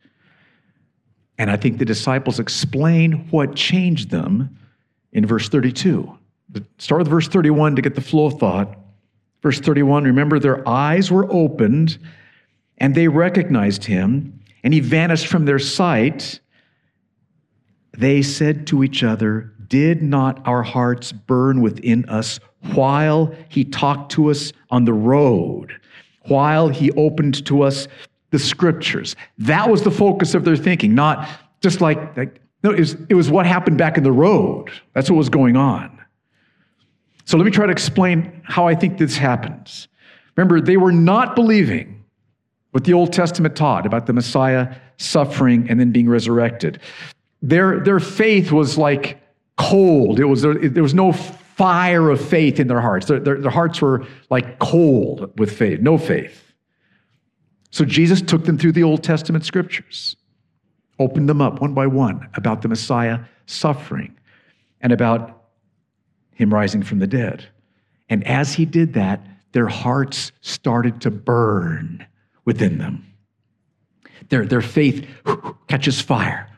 And 1.38 1.51
I 1.51 1.57
think 1.57 1.77
the 1.77 1.86
disciples 1.86 2.39
explain 2.39 3.27
what 3.29 3.57
changed 3.57 4.09
them 4.09 4.57
in 5.12 5.25
verse 5.25 5.49
32. 5.49 6.17
Start 6.77 6.99
with 6.99 7.09
verse 7.09 7.27
31 7.27 7.75
to 7.75 7.81
get 7.81 7.95
the 7.95 8.01
flow 8.01 8.27
of 8.27 8.39
thought. 8.39 8.77
Verse 9.41 9.59
31 9.59 10.05
remember, 10.05 10.39
their 10.39 10.65
eyes 10.65 11.12
were 11.12 11.29
opened 11.29 11.99
and 12.83 12.95
they 12.95 13.07
recognized 13.07 13.85
him, 13.85 14.41
and 14.61 14.73
he 14.73 14.81
vanished 14.81 15.27
from 15.27 15.45
their 15.45 15.57
sight. 15.57 16.41
They 17.97 18.21
said 18.21 18.67
to 18.67 18.83
each 18.83 19.05
other, 19.05 19.53
Did 19.69 20.03
not 20.03 20.45
our 20.45 20.63
hearts 20.63 21.13
burn 21.13 21.61
within 21.61 22.03
us 22.09 22.41
while 22.73 23.33
he 23.47 23.63
talked 23.63 24.11
to 24.13 24.29
us 24.29 24.51
on 24.69 24.83
the 24.83 24.91
road, 24.91 25.79
while 26.23 26.67
he 26.67 26.91
opened 26.91 27.45
to 27.45 27.61
us 27.61 27.87
the 28.31 28.39
scriptures. 28.39 29.15
That 29.37 29.69
was 29.69 29.83
the 29.83 29.91
focus 29.91 30.35
of 30.35 30.43
their 30.43 30.57
thinking, 30.57 30.93
not 30.93 31.29
just 31.61 31.79
like, 31.79 32.17
like 32.17 32.41
no, 32.63 32.71
it 32.71 32.79
was, 32.79 32.97
it 33.07 33.15
was 33.15 33.31
what 33.31 33.45
happened 33.45 33.77
back 33.77 33.95
in 33.95 34.03
the 34.03 34.11
road. 34.11 34.71
That's 34.91 35.09
what 35.09 35.15
was 35.15 35.29
going 35.29 35.55
on. 35.55 36.03
So 37.23 37.37
let 37.37 37.45
me 37.45 37.51
try 37.51 37.65
to 37.65 37.71
explain 37.71 38.41
how 38.43 38.67
I 38.67 38.75
think 38.75 38.97
this 38.97 39.15
happens. 39.15 39.87
Remember, 40.35 40.59
they 40.59 40.75
were 40.75 40.91
not 40.91 41.33
believing 41.33 42.02
what 42.73 42.86
the 42.86 42.93
Old 42.93 43.13
Testament 43.13 43.55
taught 43.55 43.86
about 43.86 44.07
the 44.07 44.13
Messiah 44.13 44.75
suffering 44.97 45.69
and 45.69 45.79
then 45.79 45.91
being 45.91 46.09
resurrected. 46.09 46.79
Their, 47.43 47.79
their 47.79 47.99
faith 47.99 48.51
was 48.51 48.79
like 48.79 49.21
cold. 49.57 50.19
It 50.19 50.25
was, 50.25 50.41
there 50.41 50.81
was 50.81 50.95
no 50.95 51.13
fire 51.13 52.09
of 52.09 52.19
faith 52.19 52.59
in 52.59 52.67
their 52.67 52.81
hearts. 52.81 53.05
Their, 53.05 53.19
their, 53.19 53.39
their 53.39 53.51
hearts 53.51 53.79
were 53.79 54.07
like 54.31 54.57
cold 54.57 55.38
with 55.38 55.55
faith, 55.55 55.81
no 55.81 55.99
faith. 55.99 56.51
So 57.69 57.86
Jesus 57.86 58.23
took 58.23 58.45
them 58.45 58.57
through 58.57 58.71
the 58.71 58.81
Old 58.81 59.03
Testament 59.03 59.45
scriptures, 59.45 60.15
opened 60.97 61.29
them 61.29 61.41
up 61.41 61.62
one 61.62 61.75
by 61.75 61.86
one 61.86 62.27
about 62.33 62.63
the 62.63 62.69
Messiah 62.69 63.19
suffering 63.45 64.17
and 64.81 64.91
about 64.91 65.43
him 66.31 66.51
rising 66.51 66.81
from 66.81 66.97
the 66.97 67.07
dead. 67.07 67.45
And 68.09 68.25
as 68.25 68.55
he 68.55 68.65
did 68.65 68.93
that, 68.95 69.23
their 69.51 69.67
hearts 69.67 70.31
started 70.41 71.01
to 71.01 71.12
burn 71.12 72.07
within 72.45 72.77
them. 72.77 73.06
Their, 74.29 74.45
their 74.45 74.62
faith 74.62 75.08
catches 75.67 76.01
fire. 76.01 76.49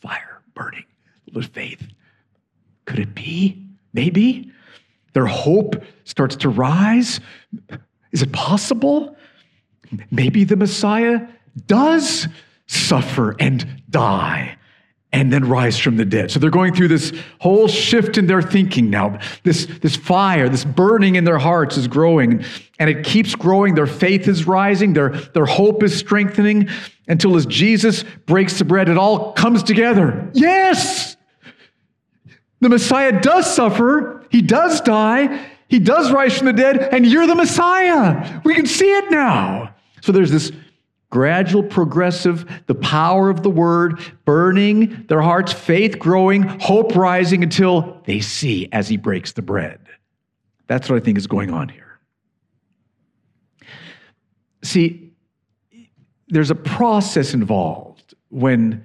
Fire 0.00 0.42
burning 0.54 0.84
with 1.32 1.46
faith. 1.46 1.86
Could 2.84 2.98
it 2.98 3.14
be? 3.14 3.64
Maybe. 3.92 4.50
Their 5.12 5.26
hope 5.26 5.82
starts 6.04 6.36
to 6.36 6.48
rise. 6.48 7.20
Is 8.12 8.22
it 8.22 8.32
possible? 8.32 9.16
Maybe 10.10 10.44
the 10.44 10.56
Messiah 10.56 11.26
does 11.66 12.28
suffer 12.66 13.34
and 13.40 13.82
die 13.90 14.56
and 15.12 15.32
then 15.32 15.48
rise 15.48 15.78
from 15.78 15.96
the 15.96 16.04
dead. 16.04 16.30
So 16.30 16.38
they're 16.38 16.50
going 16.50 16.72
through 16.72 16.88
this 16.88 17.12
whole 17.40 17.66
shift 17.66 18.16
in 18.16 18.26
their 18.26 18.42
thinking 18.42 18.90
now. 18.90 19.18
This, 19.42 19.66
this 19.66 19.96
fire, 19.96 20.48
this 20.48 20.64
burning 20.64 21.16
in 21.16 21.24
their 21.24 21.38
hearts 21.38 21.76
is 21.76 21.88
growing, 21.88 22.44
and 22.78 22.88
it 22.88 23.04
keeps 23.04 23.34
growing. 23.34 23.74
Their 23.74 23.86
faith 23.86 24.28
is 24.28 24.46
rising, 24.46 24.92
their, 24.92 25.10
their 25.10 25.46
hope 25.46 25.82
is 25.82 25.98
strengthening 25.98 26.68
until 27.08 27.36
as 27.36 27.44
Jesus 27.44 28.04
breaks 28.26 28.58
the 28.58 28.64
bread, 28.64 28.88
it 28.88 28.96
all 28.96 29.32
comes 29.32 29.64
together. 29.64 30.30
Yes! 30.32 31.16
The 32.60 32.68
Messiah 32.68 33.20
does 33.20 33.52
suffer, 33.52 34.24
he 34.30 34.42
does 34.42 34.80
die, 34.80 35.48
he 35.66 35.80
does 35.80 36.12
rise 36.12 36.38
from 36.38 36.46
the 36.46 36.52
dead, 36.52 36.78
and 36.92 37.04
you're 37.04 37.26
the 37.26 37.34
Messiah. 37.34 38.40
We 38.44 38.54
can 38.54 38.66
see 38.66 38.90
it 38.90 39.10
now. 39.10 39.74
So 40.02 40.12
there's 40.12 40.30
this 40.30 40.52
gradual, 41.10 41.64
progressive, 41.64 42.48
the 42.66 42.74
power 42.74 43.28
of 43.28 43.42
the 43.42 43.50
word 43.50 44.00
burning 44.24 45.04
their 45.08 45.20
hearts, 45.20 45.52
faith 45.52 45.98
growing, 45.98 46.42
hope 46.42 46.94
rising 46.94 47.42
until 47.42 48.00
they 48.04 48.20
see 48.20 48.68
as 48.72 48.88
he 48.88 48.96
breaks 48.96 49.32
the 49.32 49.42
bread. 49.42 49.80
That's 50.68 50.88
what 50.88 50.96
I 50.96 51.04
think 51.04 51.18
is 51.18 51.26
going 51.26 51.50
on 51.50 51.68
here. 51.68 51.98
See, 54.62 55.10
there's 56.28 56.50
a 56.50 56.54
process 56.54 57.34
involved 57.34 58.14
when, 58.28 58.84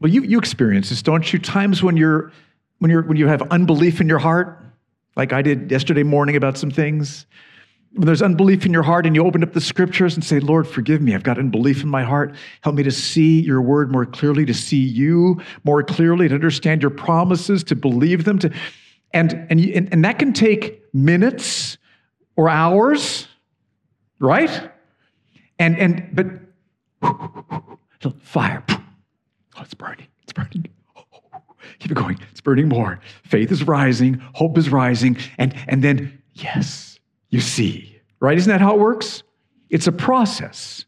well, 0.00 0.12
you, 0.12 0.22
you 0.22 0.38
experience 0.38 0.90
this, 0.90 1.00
don't 1.00 1.32
you? 1.32 1.38
Times 1.38 1.82
when 1.82 1.96
you're 1.96 2.30
when 2.78 2.90
you're 2.90 3.02
when 3.02 3.16
you 3.16 3.28
have 3.28 3.42
unbelief 3.50 4.00
in 4.00 4.08
your 4.08 4.18
heart, 4.18 4.62
like 5.16 5.32
I 5.32 5.40
did 5.40 5.70
yesterday 5.70 6.02
morning 6.02 6.36
about 6.36 6.58
some 6.58 6.70
things 6.70 7.26
when 7.94 8.06
there's 8.06 8.22
unbelief 8.22 8.64
in 8.64 8.72
your 8.72 8.82
heart 8.82 9.04
and 9.06 9.14
you 9.14 9.24
open 9.24 9.42
up 9.42 9.52
the 9.52 9.60
scriptures 9.60 10.14
and 10.14 10.24
say, 10.24 10.40
Lord, 10.40 10.66
forgive 10.66 11.02
me. 11.02 11.14
I've 11.14 11.22
got 11.22 11.38
unbelief 11.38 11.82
in 11.82 11.88
my 11.88 12.02
heart. 12.02 12.34
Help 12.62 12.76
me 12.76 12.82
to 12.84 12.90
see 12.90 13.40
your 13.40 13.60
word 13.60 13.92
more 13.92 14.06
clearly, 14.06 14.46
to 14.46 14.54
see 14.54 14.80
you 14.80 15.40
more 15.64 15.82
clearly, 15.82 16.28
to 16.28 16.34
understand 16.34 16.80
your 16.80 16.90
promises, 16.90 17.62
to 17.64 17.76
believe 17.76 18.24
them. 18.24 18.38
To, 18.38 18.50
and, 19.12 19.46
and, 19.50 19.60
and, 19.60 19.92
and 19.92 20.04
that 20.04 20.18
can 20.18 20.32
take 20.32 20.82
minutes 20.94 21.76
or 22.36 22.48
hours, 22.48 23.28
right? 24.18 24.70
And, 25.58 25.78
and 25.78 26.08
but 26.12 26.26
fire. 28.22 28.64
Oh, 28.70 29.60
it's 29.60 29.74
burning. 29.74 30.06
It's 30.22 30.32
burning. 30.32 30.66
Keep 31.78 31.90
it 31.90 31.94
going. 31.94 32.18
It's 32.30 32.40
burning 32.40 32.68
more. 32.68 33.00
Faith 33.24 33.52
is 33.52 33.64
rising. 33.64 34.14
Hope 34.32 34.56
is 34.56 34.70
rising. 34.70 35.18
And, 35.36 35.54
and 35.68 35.84
then, 35.84 36.22
yes 36.32 36.91
you 37.32 37.40
see, 37.40 37.98
right? 38.20 38.38
Isn't 38.38 38.50
that 38.50 38.60
how 38.60 38.74
it 38.74 38.78
works? 38.78 39.24
It's 39.70 39.86
a 39.88 39.92
process. 39.92 40.84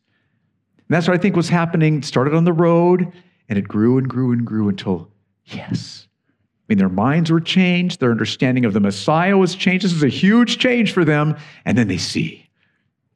And 0.76 0.94
that's 0.94 1.08
what 1.08 1.14
I 1.14 1.18
think 1.18 1.34
was 1.34 1.48
happening. 1.48 1.96
It 1.98 2.04
started 2.04 2.34
on 2.34 2.44
the 2.44 2.52
road 2.52 3.10
and 3.48 3.58
it 3.58 3.66
grew 3.66 3.98
and 3.98 4.06
grew 4.06 4.30
and 4.30 4.46
grew 4.46 4.68
until, 4.68 5.10
yes. 5.46 6.06
I 6.28 6.62
mean, 6.68 6.78
their 6.78 6.90
minds 6.90 7.30
were 7.32 7.40
changed, 7.40 7.98
their 7.98 8.10
understanding 8.10 8.66
of 8.66 8.74
the 8.74 8.80
Messiah 8.80 9.38
was 9.38 9.54
changed. 9.54 9.86
This 9.86 9.94
was 9.94 10.02
a 10.02 10.08
huge 10.08 10.58
change 10.58 10.92
for 10.92 11.04
them. 11.04 11.36
And 11.64 11.76
then 11.76 11.88
they 11.88 11.98
see 11.98 12.48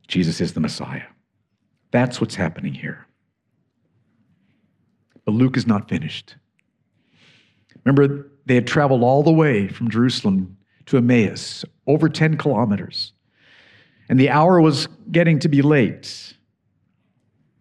Jesus 0.09 0.41
is 0.41 0.55
the 0.55 0.61
Messiah. 0.61 1.07
That's 1.91 2.23
what's 2.23 2.35
happening 2.35 2.73
here. 2.73 3.07
But 5.27 5.35
Luke 5.35 5.59
is 5.59 5.67
not 5.67 5.91
finished. 5.91 6.37
Remember, 7.85 8.31
they 8.47 8.55
had 8.55 8.67
traveled 8.67 9.03
all 9.03 9.23
the 9.23 9.33
way 9.33 9.69
from 9.69 9.91
Jerusalem 9.91 10.57
to 10.87 10.97
Emmaus, 10.97 11.67
over 11.87 12.09
10 12.09 12.39
kilometers 12.39 13.13
and 14.09 14.19
the 14.19 14.31
hour 14.31 14.61
was 14.61 14.89
getting 15.11 15.39
to 15.41 15.49
be 15.49 15.63
late. 15.63 16.35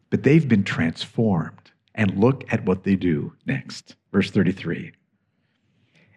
But 0.09 0.23
they've 0.23 0.47
been 0.47 0.63
transformed. 0.63 1.53
And 1.93 2.15
look 2.15 2.45
at 2.53 2.63
what 2.63 2.83
they 2.83 2.95
do 2.95 3.33
next. 3.45 3.95
Verse 4.11 4.29
33. 4.29 4.91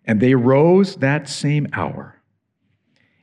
And 0.04 0.20
they 0.20 0.34
rose 0.34 0.96
that 0.96 1.28
same 1.28 1.66
hour 1.72 2.20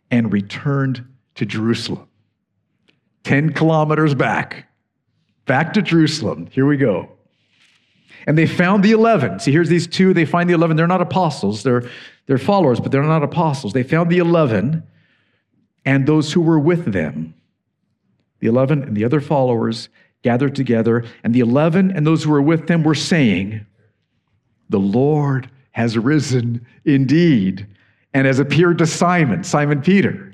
and 0.09 0.33
returned 0.33 1.05
to 1.35 1.45
Jerusalem. 1.45 2.07
10 3.23 3.53
kilometers 3.53 4.15
back, 4.15 4.69
back 5.45 5.73
to 5.73 5.81
Jerusalem. 5.81 6.47
Here 6.51 6.65
we 6.65 6.77
go. 6.77 7.09
And 8.25 8.37
they 8.37 8.47
found 8.47 8.83
the 8.83 8.91
11. 8.91 9.41
See, 9.41 9.51
here's 9.51 9.69
these 9.69 9.85
two. 9.85 10.13
They 10.13 10.25
find 10.25 10.49
the 10.49 10.53
11. 10.53 10.77
They're 10.77 10.87
not 10.87 11.01
apostles, 11.01 11.63
they're, 11.63 11.87
they're 12.25 12.37
followers, 12.37 12.79
but 12.79 12.91
they're 12.91 13.03
not 13.03 13.23
apostles. 13.23 13.73
They 13.73 13.83
found 13.83 14.09
the 14.09 14.17
11 14.17 14.83
and 15.87 16.05
those 16.05 16.33
who 16.33 16.41
were 16.41 16.59
with 16.59 16.91
them. 16.91 17.33
The 18.41 18.47
11 18.47 18.83
and 18.83 18.95
the 18.95 19.05
other 19.05 19.21
followers 19.21 19.87
gathered 20.21 20.53
together, 20.53 21.05
and 21.23 21.33
the 21.33 21.39
11 21.39 21.91
and 21.91 22.05
those 22.05 22.25
who 22.25 22.31
were 22.31 22.41
with 22.41 22.67
them 22.67 22.83
were 22.83 22.93
saying, 22.93 23.65
The 24.69 24.79
Lord 24.79 25.49
has 25.71 25.97
risen 25.97 26.67
indeed 26.83 27.65
and 28.13 28.27
has 28.27 28.37
appeared 28.37 28.79
to 28.79 28.85
Simon, 28.85 29.45
Simon 29.45 29.81
Peter. 29.81 30.33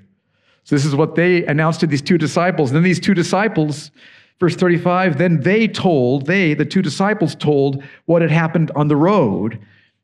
So, 0.64 0.76
this 0.76 0.86
is 0.86 0.96
what 0.96 1.14
they 1.14 1.46
announced 1.46 1.82
to 1.82 1.88
these 1.88 2.02
two 2.02 2.18
disciples. 2.18 2.72
And 2.72 2.78
then 2.78 2.84
these 2.84 3.00
two 3.00 3.14
disciples, 3.14 3.92
verse 4.40 4.56
35, 4.56 5.20
then 5.20 5.42
they 5.42 5.68
told, 5.68 6.26
they, 6.26 6.56
the 6.56 6.66
two 6.66 6.82
disciples, 6.82 7.36
told 7.36 7.84
what 8.06 8.24
had 8.24 8.32
happened 8.32 8.72
on 8.76 8.88
the 8.88 8.96
road 8.96 9.60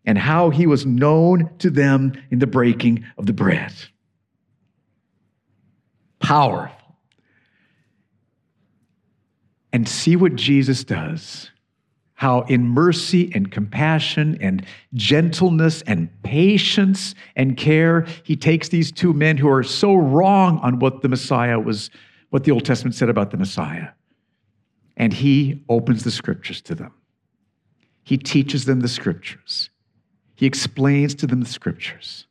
and 0.06 0.20
how 0.20 0.52
he 0.52 0.68
was 0.68 0.86
known 0.86 1.50
to 1.58 1.72
them 1.72 2.14
in 2.30 2.38
the 2.38 2.48
breaking 2.48 3.04
of 3.18 3.26
the 3.26 3.34
bread 3.34 3.74
powerful. 6.20 6.76
And 9.72 9.88
see 9.88 10.16
what 10.16 10.36
Jesus 10.36 10.84
does. 10.84 11.52
How, 12.16 12.42
in 12.42 12.68
mercy 12.68 13.32
and 13.34 13.50
compassion 13.50 14.38
and 14.42 14.66
gentleness 14.94 15.82
and 15.84 16.10
patience 16.22 17.16
and 17.38 17.56
care, 17.56 18.06
he 18.24 18.36
takes 18.36 18.68
these 18.68 18.92
two 18.92 19.14
men 19.14 19.38
who 19.38 19.48
are 19.48 19.64
so 19.64 19.96
wrong 19.96 20.60
on 20.60 20.80
what 20.80 21.02
the 21.02 21.08
Messiah 21.08 21.58
was, 21.60 21.90
what 22.30 22.44
the 22.44 22.52
Old 22.52 22.66
Testament 22.66 22.96
said 22.96 23.08
about 23.08 23.32
the 23.32 23.38
Messiah, 23.38 23.90
and 24.98 25.14
he 25.14 25.64
opens 25.70 26.04
the 26.04 26.12
scriptures 26.12 26.62
to 26.64 26.76
them. 26.76 26.94
He 28.04 28.18
teaches 28.18 28.66
them 28.66 28.82
the 28.82 28.90
scriptures. 28.90 29.70
He 30.36 30.46
explains 30.46 31.16
to 31.16 31.28
them 31.28 31.40
the 31.40 31.50
scriptures. 31.50 32.28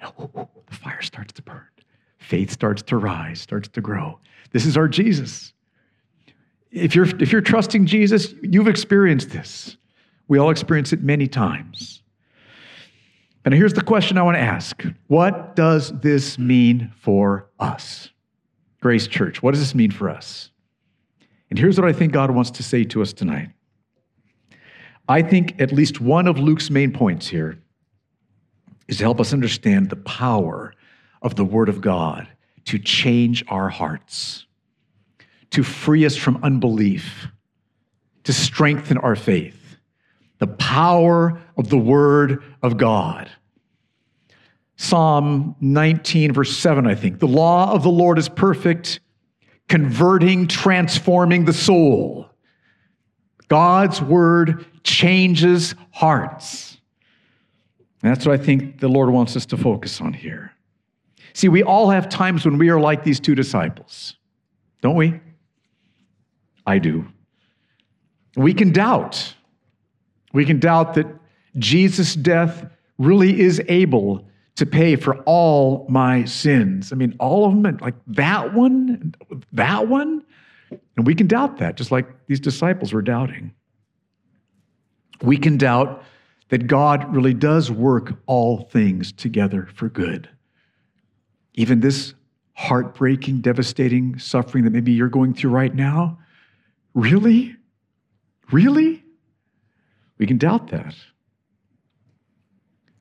the 0.00 0.48
fire 0.70 1.00
starts 1.00 1.32
to 1.34 1.42
burn 1.42 1.66
faith 2.18 2.50
starts 2.50 2.82
to 2.82 2.96
rise, 2.96 3.40
starts 3.40 3.68
to 3.68 3.80
grow. 3.80 4.18
This 4.52 4.66
is 4.66 4.76
our 4.76 4.88
Jesus. 4.88 5.52
If 6.70 6.94
you're, 6.94 7.06
if 7.20 7.32
you're 7.32 7.40
trusting 7.40 7.86
Jesus, 7.86 8.34
you've 8.42 8.68
experienced 8.68 9.30
this. 9.30 9.76
We 10.28 10.38
all 10.38 10.50
experience 10.50 10.92
it 10.92 11.02
many 11.02 11.28
times. 11.28 12.02
And 13.44 13.54
here's 13.54 13.74
the 13.74 13.82
question 13.82 14.18
I 14.18 14.22
want 14.22 14.36
to 14.36 14.42
ask 14.42 14.82
What 15.06 15.54
does 15.54 15.92
this 16.00 16.38
mean 16.38 16.92
for 17.00 17.48
us? 17.58 18.10
Grace 18.80 19.06
Church, 19.06 19.42
what 19.42 19.52
does 19.52 19.60
this 19.60 19.74
mean 19.74 19.90
for 19.90 20.10
us? 20.10 20.50
And 21.48 21.58
here's 21.58 21.78
what 21.78 21.88
I 21.88 21.92
think 21.92 22.12
God 22.12 22.30
wants 22.32 22.50
to 22.52 22.62
say 22.62 22.84
to 22.84 23.02
us 23.02 23.12
tonight. 23.12 23.50
I 25.08 25.22
think 25.22 25.60
at 25.60 25.70
least 25.70 26.00
one 26.00 26.26
of 26.26 26.38
Luke's 26.38 26.70
main 26.70 26.92
points 26.92 27.28
here 27.28 27.58
is 28.88 28.98
to 28.98 29.04
help 29.04 29.20
us 29.20 29.32
understand 29.32 29.90
the 29.90 29.96
power 29.96 30.74
of 31.22 31.36
the 31.36 31.44
Word 31.44 31.68
of 31.68 31.80
God 31.80 32.28
to 32.66 32.78
change 32.78 33.44
our 33.48 33.68
hearts, 33.68 34.46
to 35.50 35.62
free 35.62 36.04
us 36.04 36.16
from 36.16 36.42
unbelief, 36.42 37.28
to 38.24 38.32
strengthen 38.32 38.98
our 38.98 39.16
faith. 39.16 39.76
The 40.38 40.48
power 40.48 41.40
of 41.56 41.70
the 41.70 41.78
Word 41.78 42.42
of 42.62 42.76
God. 42.76 43.30
Psalm 44.76 45.56
19, 45.60 46.32
verse 46.32 46.54
7, 46.56 46.86
I 46.86 46.94
think. 46.94 47.18
The 47.18 47.26
law 47.26 47.72
of 47.72 47.82
the 47.82 47.90
Lord 47.90 48.18
is 48.18 48.28
perfect, 48.28 49.00
converting, 49.68 50.46
transforming 50.46 51.46
the 51.46 51.54
soul. 51.54 52.28
God's 53.48 54.02
Word 54.02 54.66
changes 54.82 55.74
hearts. 55.92 56.78
And 58.02 58.10
that's 58.10 58.26
what 58.26 58.38
I 58.38 58.42
think 58.42 58.80
the 58.80 58.88
Lord 58.88 59.10
wants 59.10 59.36
us 59.36 59.46
to 59.46 59.56
focus 59.56 60.00
on 60.00 60.12
here. 60.12 60.52
See, 61.36 61.50
we 61.50 61.62
all 61.62 61.90
have 61.90 62.08
times 62.08 62.46
when 62.46 62.56
we 62.56 62.70
are 62.70 62.80
like 62.80 63.04
these 63.04 63.20
two 63.20 63.34
disciples, 63.34 64.16
don't 64.80 64.94
we? 64.96 65.20
I 66.66 66.78
do. 66.78 67.06
We 68.36 68.54
can 68.54 68.72
doubt. 68.72 69.34
We 70.32 70.46
can 70.46 70.58
doubt 70.58 70.94
that 70.94 71.06
Jesus' 71.58 72.14
death 72.14 72.64
really 72.96 73.38
is 73.38 73.60
able 73.68 74.26
to 74.54 74.64
pay 74.64 74.96
for 74.96 75.18
all 75.24 75.84
my 75.90 76.24
sins. 76.24 76.90
I 76.90 76.96
mean, 76.96 77.14
all 77.20 77.44
of 77.44 77.62
them, 77.62 77.76
like 77.82 77.96
that 78.06 78.54
one, 78.54 79.14
that 79.52 79.88
one. 79.88 80.24
And 80.96 81.06
we 81.06 81.14
can 81.14 81.26
doubt 81.26 81.58
that, 81.58 81.76
just 81.76 81.92
like 81.92 82.06
these 82.28 82.40
disciples 82.40 82.94
were 82.94 83.02
doubting. 83.02 83.52
We 85.20 85.36
can 85.36 85.58
doubt 85.58 86.02
that 86.48 86.66
God 86.66 87.14
really 87.14 87.34
does 87.34 87.70
work 87.70 88.14
all 88.24 88.62
things 88.70 89.12
together 89.12 89.68
for 89.74 89.90
good. 89.90 90.30
Even 91.56 91.80
this 91.80 92.14
heartbreaking, 92.54 93.40
devastating 93.40 94.18
suffering 94.18 94.64
that 94.64 94.70
maybe 94.70 94.92
you're 94.92 95.08
going 95.08 95.34
through 95.34 95.50
right 95.50 95.74
now, 95.74 96.18
Really? 96.96 97.54
Really? 98.50 99.04
We 100.16 100.26
can 100.26 100.38
doubt 100.38 100.68
that. 100.68 100.94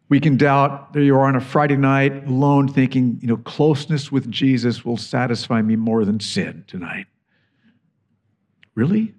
We 0.09 0.19
can 0.19 0.35
doubt 0.35 0.91
that 0.91 1.01
you 1.01 1.15
are 1.15 1.25
on 1.25 1.37
a 1.37 1.41
Friday 1.41 1.77
night 1.77 2.27
alone 2.27 2.67
thinking, 2.67 3.17
you 3.21 3.27
know, 3.29 3.37
closeness 3.37 4.11
with 4.11 4.29
Jesus 4.29 4.83
will 4.83 4.97
satisfy 4.97 5.61
me 5.61 5.77
more 5.77 6.03
than 6.03 6.19
sin 6.19 6.65
tonight. 6.67 7.05
Really? 8.75 9.15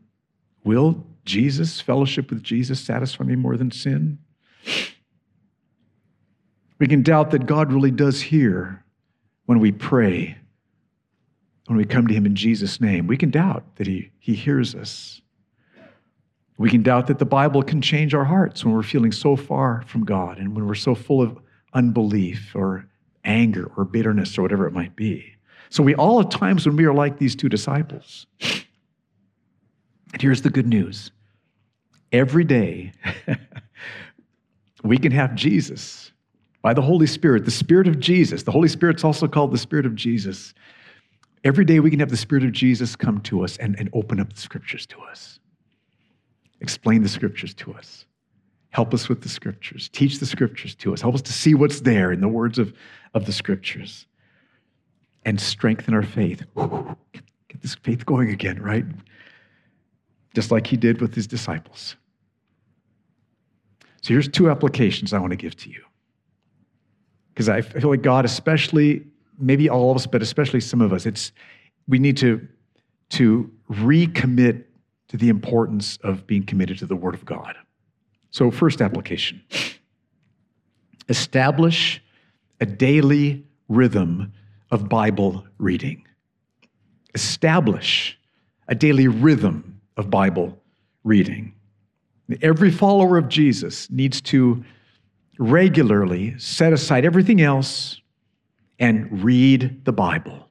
Will 0.63 1.07
Jesus, 1.25 1.81
fellowship 1.81 2.29
with 2.29 2.43
Jesus, 2.43 2.79
satisfy 2.79 3.25
me 3.25 3.35
more 3.35 3.57
than 3.57 3.71
sin? 3.71 4.19
We 6.79 6.87
can 6.87 7.03
doubt 7.03 7.31
that 7.31 7.47
God 7.47 7.73
really 7.73 7.91
does 7.91 8.21
hear 8.21 8.85
when 9.47 9.61
we 9.61 9.73
pray 9.73 10.37
when 11.67 11.77
we 11.77 11.85
come 11.85 12.07
to 12.07 12.15
Him 12.15 12.27
in 12.27 12.35
Jesus' 12.35 12.81
name. 12.81 13.07
We 13.07 13.17
can 13.17 13.31
doubt 13.31 13.65
that 13.77 13.87
He, 13.87 14.11
he 14.19 14.35
hears 14.35 14.75
us. 14.75 15.21
We 16.59 16.71
can 16.71 16.83
doubt 16.83 17.09
that 17.09 17.19
the 17.19 17.27
Bible 17.27 17.63
can 17.63 17.83
change 17.83 18.15
our 18.15 18.25
hearts 18.25 18.65
when 18.65 18.75
we're 18.75 18.83
feeling 18.83 19.13
so 19.13 19.37
far 19.37 19.83
from 19.87 20.05
God 20.05 20.39
and 20.39 20.55
when 20.55 20.67
we're 20.67 20.75
so 20.75 20.95
full 20.95 21.21
of 21.21 21.39
unbelief 21.75 22.53
or 22.55 22.87
anger 23.25 23.71
or 23.77 23.85
bitterness 23.85 24.39
or 24.39 24.43
whatever 24.43 24.67
it 24.67 24.73
might 24.73 24.97
be. 24.97 25.35
So 25.69 25.83
we 25.83 25.95
all 25.95 26.23
have 26.23 26.31
times 26.31 26.65
when 26.67 26.77
we 26.77 26.85
are 26.85 26.95
like 26.95 27.19
these 27.19 27.37
two 27.37 27.49
disciples. 27.49 28.27
And 28.41 30.23
here's 30.23 30.43
the 30.43 30.51
good 30.51 30.67
news 30.67 31.11
every 32.13 32.45
day, 32.45 32.93
we 34.85 34.97
can 34.97 35.13
have 35.13 35.35
Jesus 35.35 36.13
by 36.67 36.75
the 36.75 36.83
Holy 36.83 37.07
Spirit, 37.07 37.45
the 37.45 37.51
Spirit 37.53 37.87
of 37.87 38.01
Jesus. 38.01 38.43
The 38.43 38.51
Holy 38.51 38.67
Spirit's 38.67 39.05
also 39.05 39.29
called 39.29 39.53
the 39.53 39.57
Spirit 39.57 39.87
of 39.87 39.95
Jesus. 39.95 40.53
Every 41.45 41.65
day 41.65 41.79
we 41.79 41.91
can 41.91 42.01
have 42.01 42.11
the 42.11 42.17
Spirit 42.17 42.43
of 42.43 42.51
Jesus 42.51 42.97
come 42.97 43.21
to 43.21 43.45
us 43.45 43.57
and, 43.59 43.79
and 43.79 43.89
open 43.93 44.19
up 44.19 44.33
the 44.33 44.41
scriptures 44.41 44.85
to 44.87 45.01
us, 45.03 45.39
explain 46.61 47.05
the 47.05 47.09
scriptures 47.09 47.55
to 47.55 47.73
us, 47.75 48.07
help 48.71 48.93
us 48.93 49.09
with 49.09 49.23
the 49.23 49.29
scriptures, 49.29 49.89
teach 49.91 50.19
the 50.19 50.27
scriptures 50.27 50.75
to 50.75 50.93
us, 50.93 51.01
help 51.01 51.15
us 51.15 51.23
to 51.23 51.33
see 51.33 51.55
what's 51.55 51.83
there 51.83 52.11
in 52.11 52.21
the 52.21 52.27
words 52.27 52.59
of, 52.59 52.73
of 53.15 53.27
the 53.27 53.33
scriptures, 53.33 54.09
and 55.25 55.41
strengthen 55.41 55.95
our 55.95 56.03
faith. 56.03 56.43
Get 56.57 57.63
this 57.63 57.77
faith 57.77 58.05
going 58.05 58.31
again, 58.31 58.61
right? 58.61 58.85
Just 60.35 60.51
like 60.51 60.67
he 60.67 60.77
did 60.77 61.01
with 61.01 61.15
his 61.15 61.29
disciples. 61.29 61.95
So 64.03 64.09
here's 64.09 64.27
two 64.27 64.51
applications 64.51 65.13
I 65.13 65.21
want 65.21 65.31
to 65.31 65.37
give 65.37 65.55
to 65.59 65.71
you. 65.71 65.85
Because 67.37 67.51
I 67.51 67.61
feel 67.61 67.91
like 67.91 68.01
God, 68.01 68.25
especially 68.25 69.05
maybe 69.39 69.69
all 69.69 69.91
of 69.91 69.97
us, 69.99 70.07
but 70.07 70.23
especially 70.23 70.59
some 70.59 70.81
of 70.81 70.91
us, 70.91 71.05
it's 71.05 71.33
we 71.87 71.99
need 71.99 72.17
to 72.17 72.49
to 73.11 73.51
recommit 73.71 74.65
to 75.09 75.19
the 75.19 75.29
importance 75.29 75.99
of 76.03 76.27
being 76.27 76.45
committed 76.45 76.79
to 76.79 76.87
the 76.87 76.97
Word 76.97 77.13
of 77.13 77.27
God. 77.27 77.55
So, 78.31 78.51
first 78.51 78.81
application 78.81 79.43
establish 81.11 82.03
a 82.59 82.65
daily 82.65 83.45
rhythm 83.69 84.33
of 84.71 84.89
Bible 84.89 85.45
reading. 85.59 86.07
Establish 87.15 88.19
a 88.67 88.75
daily 88.75 89.09
rhythm 89.09 89.79
of 89.99 90.09
Bible 90.09 90.59
reading. 91.05 91.53
Every 92.41 92.71
follower 92.71 93.19
of 93.19 93.29
Jesus 93.29 93.91
needs 93.91 94.23
to 94.23 94.65
regularly 95.39 96.39
set 96.39 96.73
aside 96.73 97.05
everything 97.05 97.41
else 97.41 98.01
and 98.79 99.25
read 99.25 99.85
the 99.85 99.93
Bible. 99.93 100.49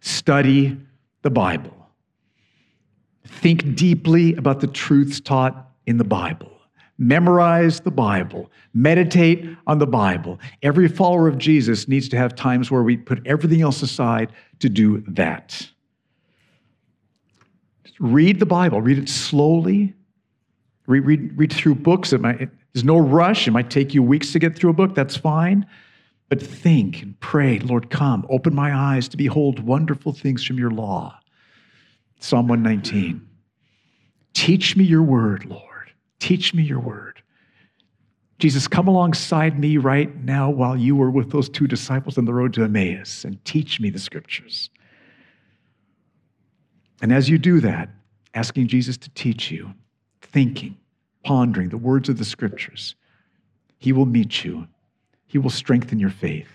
Study 0.00 0.78
the 1.22 1.30
Bible. 1.30 1.76
Think 3.26 3.74
deeply 3.74 4.34
about 4.34 4.60
the 4.60 4.66
truths 4.66 5.20
taught 5.20 5.70
in 5.86 5.96
the 5.96 6.04
Bible. 6.04 6.50
Memorize 6.98 7.80
the 7.80 7.90
Bible. 7.90 8.50
Meditate 8.74 9.48
on 9.66 9.78
the 9.78 9.86
Bible. 9.86 10.38
Every 10.62 10.88
follower 10.88 11.26
of 11.26 11.38
Jesus 11.38 11.88
needs 11.88 12.08
to 12.10 12.16
have 12.16 12.34
times 12.34 12.70
where 12.70 12.82
we 12.82 12.96
put 12.96 13.26
everything 13.26 13.62
else 13.62 13.82
aside 13.82 14.32
to 14.60 14.68
do 14.68 15.02
that. 15.08 15.68
Read 17.98 18.38
the 18.38 18.46
Bible. 18.46 18.80
Read 18.80 18.98
it 18.98 19.08
slowly. 19.08 19.94
Read, 20.86 21.06
read, 21.06 21.38
read 21.38 21.52
through 21.52 21.76
books. 21.76 22.12
It 22.12 22.20
might, 22.20 22.48
there's 22.72 22.84
no 22.84 22.98
rush. 22.98 23.46
It 23.46 23.50
might 23.50 23.70
take 23.70 23.94
you 23.94 24.02
weeks 24.02 24.32
to 24.32 24.38
get 24.38 24.56
through 24.56 24.70
a 24.70 24.74
book. 24.74 24.94
That's 24.94 25.16
fine. 25.16 25.66
But 26.28 26.40
think 26.40 27.02
and 27.02 27.18
pray, 27.20 27.58
Lord, 27.58 27.90
come, 27.90 28.26
open 28.30 28.54
my 28.54 28.74
eyes 28.74 29.08
to 29.08 29.18
behold 29.18 29.60
wonderful 29.60 30.12
things 30.12 30.42
from 30.42 30.58
your 30.58 30.70
law. 30.70 31.18
Psalm 32.20 32.48
119. 32.48 33.28
Teach 34.32 34.76
me 34.76 34.84
your 34.84 35.02
word, 35.02 35.44
Lord. 35.44 35.92
Teach 36.20 36.54
me 36.54 36.62
your 36.62 36.80
word. 36.80 37.22
Jesus, 38.38 38.66
come 38.66 38.88
alongside 38.88 39.58
me 39.58 39.76
right 39.76 40.16
now 40.24 40.50
while 40.50 40.76
you 40.76 40.96
were 40.96 41.10
with 41.10 41.30
those 41.30 41.48
two 41.48 41.66
disciples 41.66 42.16
on 42.16 42.24
the 42.24 42.34
road 42.34 42.54
to 42.54 42.64
Emmaus 42.64 43.24
and 43.24 43.44
teach 43.44 43.78
me 43.78 43.90
the 43.90 43.98
scriptures. 43.98 44.70
And 47.02 47.12
as 47.12 47.28
you 47.28 47.38
do 47.38 47.60
that, 47.60 47.90
asking 48.34 48.68
Jesus 48.68 48.96
to 48.96 49.10
teach 49.10 49.50
you, 49.50 49.74
thinking, 50.22 50.76
pondering 51.24 51.68
the 51.68 51.78
words 51.78 52.08
of 52.08 52.18
the 52.18 52.24
scriptures, 52.24 52.94
he 53.78 53.92
will 53.92 54.06
meet 54.06 54.44
you 54.44 54.66
he 55.32 55.38
will 55.38 55.48
strengthen 55.48 55.98
your 55.98 56.10
faith. 56.10 56.50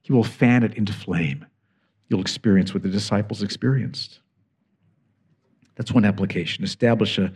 He 0.00 0.10
will 0.10 0.24
fan 0.24 0.62
it 0.62 0.72
into 0.78 0.94
flame. 0.94 1.44
You'll 2.08 2.22
experience 2.22 2.72
what 2.72 2.82
the 2.82 2.88
disciples 2.88 3.42
experienced. 3.42 4.20
That's 5.74 5.92
one 5.92 6.06
application. 6.06 6.64
Establish 6.64 7.18
a 7.18 7.30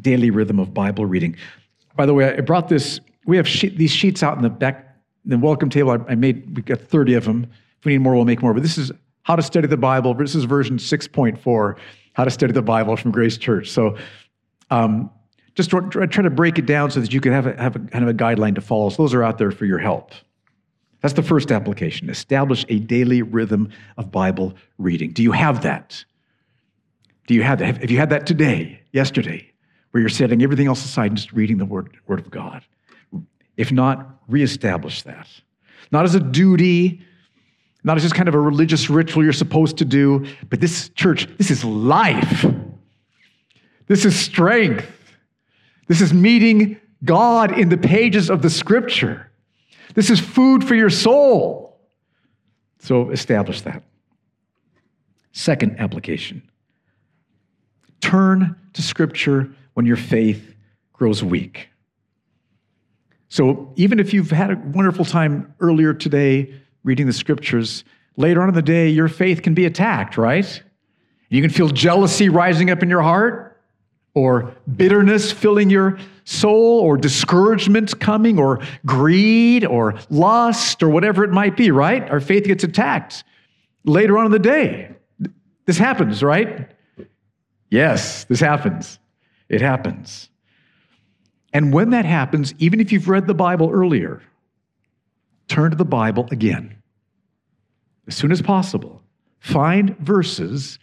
daily 0.00 0.30
rhythm 0.30 0.60
of 0.60 0.72
Bible 0.72 1.06
reading. 1.06 1.34
By 1.96 2.06
the 2.06 2.14
way, 2.14 2.36
I 2.36 2.40
brought 2.40 2.68
this, 2.68 3.00
we 3.26 3.36
have 3.36 3.46
these 3.46 3.90
sheets 3.90 4.22
out 4.22 4.36
in 4.36 4.44
the 4.44 4.48
back, 4.48 4.96
the 5.24 5.36
welcome 5.36 5.70
table. 5.70 5.90
I, 5.90 6.12
I 6.12 6.14
made, 6.14 6.54
we 6.54 6.62
got 6.62 6.82
30 6.82 7.14
of 7.14 7.24
them. 7.24 7.48
If 7.80 7.84
we 7.84 7.94
need 7.94 8.02
more, 8.02 8.14
we'll 8.14 8.24
make 8.24 8.40
more. 8.40 8.54
But 8.54 8.62
this 8.62 8.78
is 8.78 8.92
how 9.24 9.34
to 9.34 9.42
study 9.42 9.66
the 9.66 9.76
Bible. 9.76 10.14
This 10.14 10.36
is 10.36 10.44
version 10.44 10.76
6.4, 10.76 11.76
how 12.12 12.22
to 12.22 12.30
study 12.30 12.52
the 12.52 12.62
Bible 12.62 12.96
from 12.96 13.10
Grace 13.10 13.38
Church. 13.38 13.72
So 13.72 13.96
um, 14.70 15.10
just 15.58 15.70
try, 15.70 16.06
to 16.06 16.30
break 16.30 16.56
it 16.56 16.66
down 16.66 16.88
so 16.88 17.00
that 17.00 17.12
you 17.12 17.20
can 17.20 17.32
have 17.32 17.48
a, 17.48 17.60
have 17.60 17.74
a 17.74 17.80
kind 17.80 18.04
of 18.04 18.08
a 18.08 18.14
guideline 18.14 18.54
to 18.54 18.60
follow. 18.60 18.90
So 18.90 19.02
those 19.02 19.12
are 19.12 19.24
out 19.24 19.38
there 19.38 19.50
for 19.50 19.64
your 19.64 19.78
help. 19.78 20.12
That's 21.00 21.14
the 21.14 21.22
first 21.22 21.50
application. 21.50 22.08
Establish 22.08 22.64
a 22.68 22.78
daily 22.78 23.22
rhythm 23.22 23.70
of 23.96 24.12
Bible 24.12 24.54
reading. 24.78 25.10
Do 25.10 25.24
you 25.24 25.32
have 25.32 25.62
that? 25.62 26.04
Do 27.26 27.34
you 27.34 27.42
have 27.42 27.58
that? 27.58 27.78
Have 27.78 27.90
you 27.90 27.98
had 27.98 28.10
that 28.10 28.24
today, 28.24 28.80
yesterday, 28.92 29.50
where 29.90 30.00
you're 30.00 30.08
setting 30.08 30.44
everything 30.44 30.68
else 30.68 30.84
aside 30.84 31.06
and 31.06 31.16
just 31.16 31.32
reading 31.32 31.58
the 31.58 31.66
Word, 31.66 31.96
Word 32.06 32.20
of 32.20 32.30
God? 32.30 32.62
If 33.56 33.72
not, 33.72 34.20
reestablish 34.28 35.02
that. 35.02 35.26
Not 35.90 36.04
as 36.04 36.14
a 36.14 36.20
duty, 36.20 37.02
not 37.82 37.96
as 37.96 38.04
just 38.04 38.14
kind 38.14 38.28
of 38.28 38.36
a 38.36 38.40
religious 38.40 38.88
ritual 38.88 39.24
you're 39.24 39.32
supposed 39.32 39.78
to 39.78 39.84
do, 39.84 40.24
but 40.50 40.60
this 40.60 40.88
church, 40.90 41.26
this 41.36 41.50
is 41.50 41.64
life. 41.64 42.46
This 43.88 44.04
is 44.04 44.14
strength. 44.14 44.86
This 45.88 46.00
is 46.00 46.14
meeting 46.14 46.80
God 47.04 47.58
in 47.58 47.70
the 47.70 47.76
pages 47.76 48.30
of 48.30 48.42
the 48.42 48.50
scripture. 48.50 49.30
This 49.94 50.10
is 50.10 50.20
food 50.20 50.62
for 50.62 50.74
your 50.74 50.90
soul. 50.90 51.80
So 52.78 53.10
establish 53.10 53.62
that. 53.62 53.82
Second 55.32 55.80
application 55.80 56.42
Turn 58.00 58.56
to 58.74 58.82
Scripture 58.82 59.50
when 59.74 59.86
your 59.86 59.96
faith 59.96 60.54
grows 60.92 61.22
weak. 61.22 61.68
So, 63.28 63.72
even 63.76 64.00
if 64.00 64.14
you've 64.14 64.30
had 64.30 64.50
a 64.50 64.56
wonderful 64.56 65.04
time 65.04 65.52
earlier 65.60 65.92
today 65.92 66.54
reading 66.84 67.06
the 67.06 67.12
Scriptures, 67.12 67.84
later 68.16 68.40
on 68.40 68.48
in 68.48 68.54
the 68.54 68.62
day, 68.62 68.88
your 68.88 69.08
faith 69.08 69.42
can 69.42 69.52
be 69.54 69.66
attacked, 69.66 70.16
right? 70.16 70.62
You 71.28 71.42
can 71.42 71.50
feel 71.50 71.68
jealousy 71.68 72.28
rising 72.28 72.70
up 72.70 72.82
in 72.82 72.88
your 72.88 73.02
heart, 73.02 73.57
or 74.14 74.54
bitterness 74.76 75.30
filling 75.30 75.70
your 75.70 75.98
soul, 76.24 76.80
or 76.80 76.98
discouragement 76.98 77.98
coming, 78.00 78.38
or 78.38 78.60
greed, 78.84 79.64
or 79.64 79.94
lust, 80.10 80.82
or 80.82 80.88
whatever 80.90 81.24
it 81.24 81.30
might 81.30 81.56
be, 81.56 81.70
right? 81.70 82.08
Our 82.10 82.20
faith 82.20 82.44
gets 82.44 82.64
attacked 82.64 83.24
later 83.84 84.18
on 84.18 84.26
in 84.26 84.32
the 84.32 84.38
day. 84.38 84.94
This 85.64 85.78
happens, 85.78 86.22
right? 86.22 86.70
Yes, 87.70 88.24
this 88.24 88.40
happens. 88.40 88.98
It 89.48 89.60
happens. 89.60 90.28
And 91.52 91.72
when 91.72 91.90
that 91.90 92.04
happens, 92.04 92.54
even 92.58 92.80
if 92.80 92.92
you've 92.92 93.08
read 93.08 93.26
the 93.26 93.34
Bible 93.34 93.70
earlier, 93.70 94.22
turn 95.48 95.70
to 95.70 95.76
the 95.76 95.84
Bible 95.84 96.28
again 96.30 96.76
as 98.06 98.16
soon 98.16 98.32
as 98.32 98.42
possible. 98.42 99.02
Find 99.40 99.96
verses 99.98 100.78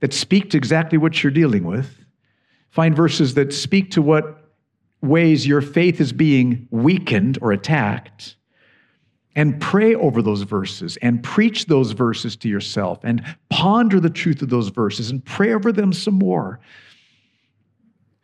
that 0.00 0.12
speak 0.12 0.50
to 0.50 0.56
exactly 0.56 0.98
what 0.98 1.22
you're 1.22 1.32
dealing 1.32 1.64
with. 1.64 2.03
Find 2.74 2.96
verses 2.96 3.34
that 3.34 3.52
speak 3.52 3.92
to 3.92 4.02
what 4.02 4.50
ways 5.00 5.46
your 5.46 5.60
faith 5.60 6.00
is 6.00 6.12
being 6.12 6.66
weakened 6.72 7.38
or 7.40 7.52
attacked. 7.52 8.34
And 9.36 9.60
pray 9.60 9.94
over 9.94 10.20
those 10.22 10.42
verses 10.42 10.96
and 10.96 11.22
preach 11.22 11.66
those 11.66 11.92
verses 11.92 12.34
to 12.38 12.48
yourself 12.48 12.98
and 13.04 13.24
ponder 13.48 14.00
the 14.00 14.10
truth 14.10 14.42
of 14.42 14.48
those 14.48 14.70
verses 14.70 15.12
and 15.12 15.24
pray 15.24 15.52
over 15.52 15.70
them 15.70 15.92
some 15.92 16.14
more. 16.14 16.58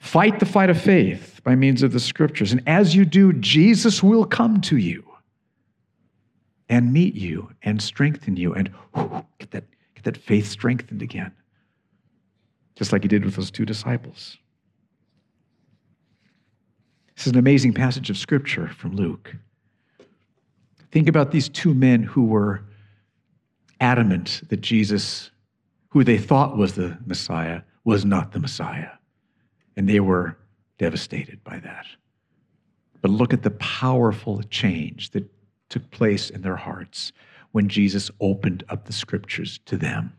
Fight 0.00 0.40
the 0.40 0.46
fight 0.46 0.68
of 0.68 0.80
faith 0.80 1.40
by 1.44 1.54
means 1.54 1.84
of 1.84 1.92
the 1.92 2.00
scriptures. 2.00 2.50
And 2.50 2.62
as 2.66 2.96
you 2.96 3.04
do, 3.04 3.32
Jesus 3.34 4.02
will 4.02 4.24
come 4.24 4.60
to 4.62 4.76
you 4.76 5.04
and 6.68 6.92
meet 6.92 7.14
you 7.14 7.52
and 7.62 7.80
strengthen 7.80 8.36
you 8.36 8.52
and 8.52 8.72
get, 9.38 9.52
that, 9.52 9.64
get 9.94 10.04
that 10.04 10.16
faith 10.16 10.48
strengthened 10.48 11.02
again, 11.02 11.30
just 12.76 12.92
like 12.92 13.02
he 13.02 13.08
did 13.08 13.24
with 13.24 13.36
those 13.36 13.50
two 13.50 13.64
disciples. 13.64 14.38
This 17.16 17.26
is 17.26 17.32
an 17.32 17.38
amazing 17.38 17.74
passage 17.74 18.08
of 18.08 18.16
scripture 18.16 18.68
from 18.68 18.96
Luke. 18.96 19.36
Think 20.90 21.08
about 21.08 21.30
these 21.30 21.48
two 21.48 21.74
men 21.74 22.02
who 22.02 22.24
were 22.24 22.64
adamant 23.80 24.42
that 24.48 24.60
Jesus, 24.60 25.30
who 25.90 26.02
they 26.02 26.18
thought 26.18 26.56
was 26.56 26.74
the 26.74 26.96
Messiah, 27.06 27.62
was 27.84 28.04
not 28.04 28.32
the 28.32 28.40
Messiah. 28.40 28.90
And 29.76 29.88
they 29.88 30.00
were 30.00 30.36
devastated 30.78 31.44
by 31.44 31.58
that. 31.60 31.86
But 33.02 33.10
look 33.10 33.32
at 33.32 33.42
the 33.42 33.50
powerful 33.52 34.42
change 34.44 35.10
that 35.10 35.30
took 35.68 35.90
place 35.90 36.30
in 36.30 36.42
their 36.42 36.56
hearts 36.56 37.12
when 37.52 37.68
Jesus 37.68 38.10
opened 38.20 38.64
up 38.68 38.84
the 38.84 38.92
scriptures 38.92 39.60
to 39.66 39.76
them. 39.76 40.12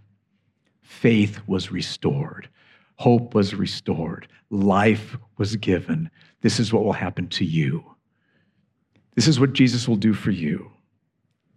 Faith 0.92 1.40
was 1.48 1.72
restored, 1.72 2.50
hope 2.98 3.34
was 3.34 3.56
restored, 3.56 4.28
life 4.50 5.18
was 5.38 5.56
given. 5.56 6.12
This 6.42 6.60
is 6.60 6.74
what 6.74 6.84
will 6.84 6.94
happen 6.94 7.28
to 7.30 7.46
you. 7.46 7.84
This 9.16 9.28
is 9.28 9.40
what 9.40 9.54
Jesus 9.54 9.88
will 9.88 9.96
do 9.96 10.14
for 10.14 10.32
you. 10.32 10.70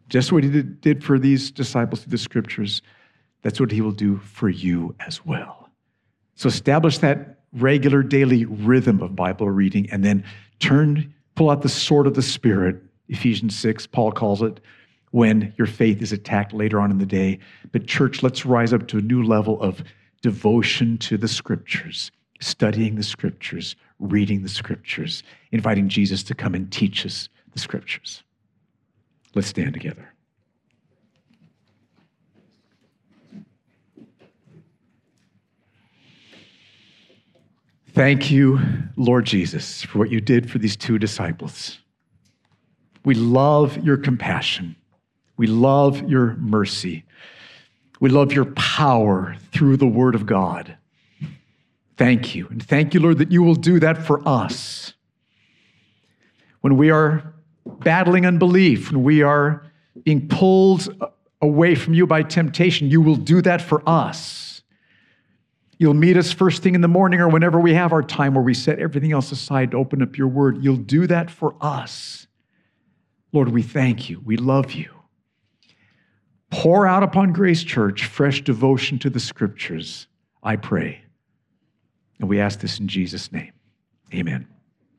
Just 0.09 0.33
what 0.33 0.45
he 0.45 0.63
did, 0.63 1.03
for 1.03 1.19
these 1.19 1.51
disciples 1.51 2.03
through 2.03 2.13
the 2.13 2.19
scriptures, 2.19 2.81
that's 3.43 3.61
what 3.61 3.73
he 3.73 3.81
will 3.81 3.93
do 3.93 4.19
for 4.19 4.49
you 4.49 4.95
as 5.01 5.27
well. 5.27 5.69
So 6.37 6.49
establish 6.49 6.99
that 6.99 7.41
regular 7.53 8.03
daily 8.03 8.45
rhythm 8.45 9.03
of 9.03 9.17
Bible 9.17 9.51
reading 9.51 9.91
and 9.91 10.05
then 10.05 10.25
turn, 10.61 11.13
pull 11.35 11.51
out 11.51 11.63
the 11.63 11.69
sword 11.69 12.07
of 12.07 12.15
the 12.15 12.23
Spirit 12.23 12.81
Ephesians 13.09 13.57
6, 13.57 13.87
Paul 13.89 14.13
calls 14.13 14.43
it, 14.43 14.61
when 15.15 15.55
your 15.57 15.67
faith 15.69 16.03
is 16.03 16.11
attacked 16.11 16.53
later 16.53 16.81
on 16.81 16.91
in 16.91 16.99
the 16.99 17.07
day. 17.07 17.39
But, 17.71 17.87
church, 17.87 18.25
let's 18.25 18.45
rise 18.45 18.73
up 18.73 18.89
to 18.89 18.99
a 18.99 19.01
new 19.01 19.23
level 19.23 19.63
of 19.63 19.85
devotion 20.23 20.99
to 20.99 21.17
the 21.17 21.29
scriptures, 21.29 22.11
studying 22.41 22.97
the 22.97 23.03
scriptures, 23.05 23.77
reading 24.01 24.43
the 24.43 24.49
scriptures, 24.49 25.23
inviting 25.53 25.89
Jesus 25.89 26.25
to 26.25 26.35
come 26.35 26.53
and 26.53 26.69
teach 26.73 27.07
us 27.07 27.29
the 27.53 27.61
scriptures. 27.61 28.25
Let's 29.37 29.47
stand 29.47 29.73
together. 29.75 30.13
Thank 37.93 38.33
you, 38.33 38.59
Lord 38.97 39.27
Jesus, 39.27 39.85
for 39.85 40.01
what 40.01 40.11
you 40.11 40.21
did 40.21 40.51
for 40.51 40.59
these 40.59 40.75
two 40.75 40.99
disciples. 40.99 41.79
We 43.05 43.15
love 43.15 43.79
your 43.85 43.97
compassion. 43.97 44.75
We 45.37 45.47
love 45.47 46.09
your 46.09 46.37
mercy. 46.37 47.05
We 48.01 48.11
love 48.11 48.33
your 48.33 48.47
power 48.47 49.37
through 49.53 49.77
the 49.79 49.87
Word 49.87 50.15
of 50.15 50.27
God. 50.27 50.77
Thank 51.97 52.35
you. 52.35 52.49
And 52.49 52.63
thank 52.63 52.95
you, 52.95 53.01
Lord, 53.01 53.19
that 53.19 53.31
you 53.31 53.43
will 53.43 53.55
do 53.55 53.81
that 53.81 54.05
for 54.05 54.27
us. 54.27 54.95
When 56.61 56.77
we 56.77 56.91
are 56.91 57.35
battling 57.67 58.27
unbelief, 58.27 58.91
when 58.91 59.03
we 59.05 59.23
are 59.23 59.65
being 60.03 60.29
pulled 60.29 60.89
away 61.41 61.75
from 61.75 61.95
you 61.95 62.07
by 62.07 62.23
temptation, 62.23 62.91
you 62.91 63.01
will 63.01 63.17
do 63.17 63.43
that 63.43 63.63
for 63.63 63.83
us. 63.89 64.63
You'll 65.79 65.95
meet 65.95 66.17
us 66.17 66.33
first 66.33 66.63
thing 66.63 66.75
in 66.75 66.81
the 66.81 66.89
morning 66.89 67.21
or 67.21 67.29
whenever 67.29 67.61
we 67.61 67.75
have 67.75 67.93
our 67.93 68.03
time 68.03 68.35
where 68.35 68.45
we 68.45 68.55
set 68.55 68.79
everything 68.79 69.13
else 69.13 69.33
aside 69.33 69.73
to 69.73 69.77
open 69.77 70.03
up 70.03 70.17
your 70.17 70.29
word. 70.29 70.63
You'll 70.65 70.77
do 70.77 71.07
that 71.07 71.31
for 71.31 71.55
us. 71.61 72.27
Lord, 73.33 73.49
we 73.49 73.63
thank 73.63 74.09
you. 74.09 74.21
We 74.25 74.37
love 74.37 74.73
you. 74.73 74.91
Pour 76.55 76.87
out 76.87 77.03
upon 77.03 77.33
Grace 77.33 77.65
Church 77.65 78.07
fresh 78.07 78.41
devotion 78.43 78.97
to 79.01 79.11
the 79.11 79.19
scriptures, 79.19 80.07
I 80.45 80.55
pray. 80.55 81.03
And 82.21 82.29
we 82.29 82.39
ask 82.39 82.61
this 82.61 82.79
in 82.79 82.87
Jesus' 82.87 83.33
name. 83.33 83.53
Amen. 84.15 84.47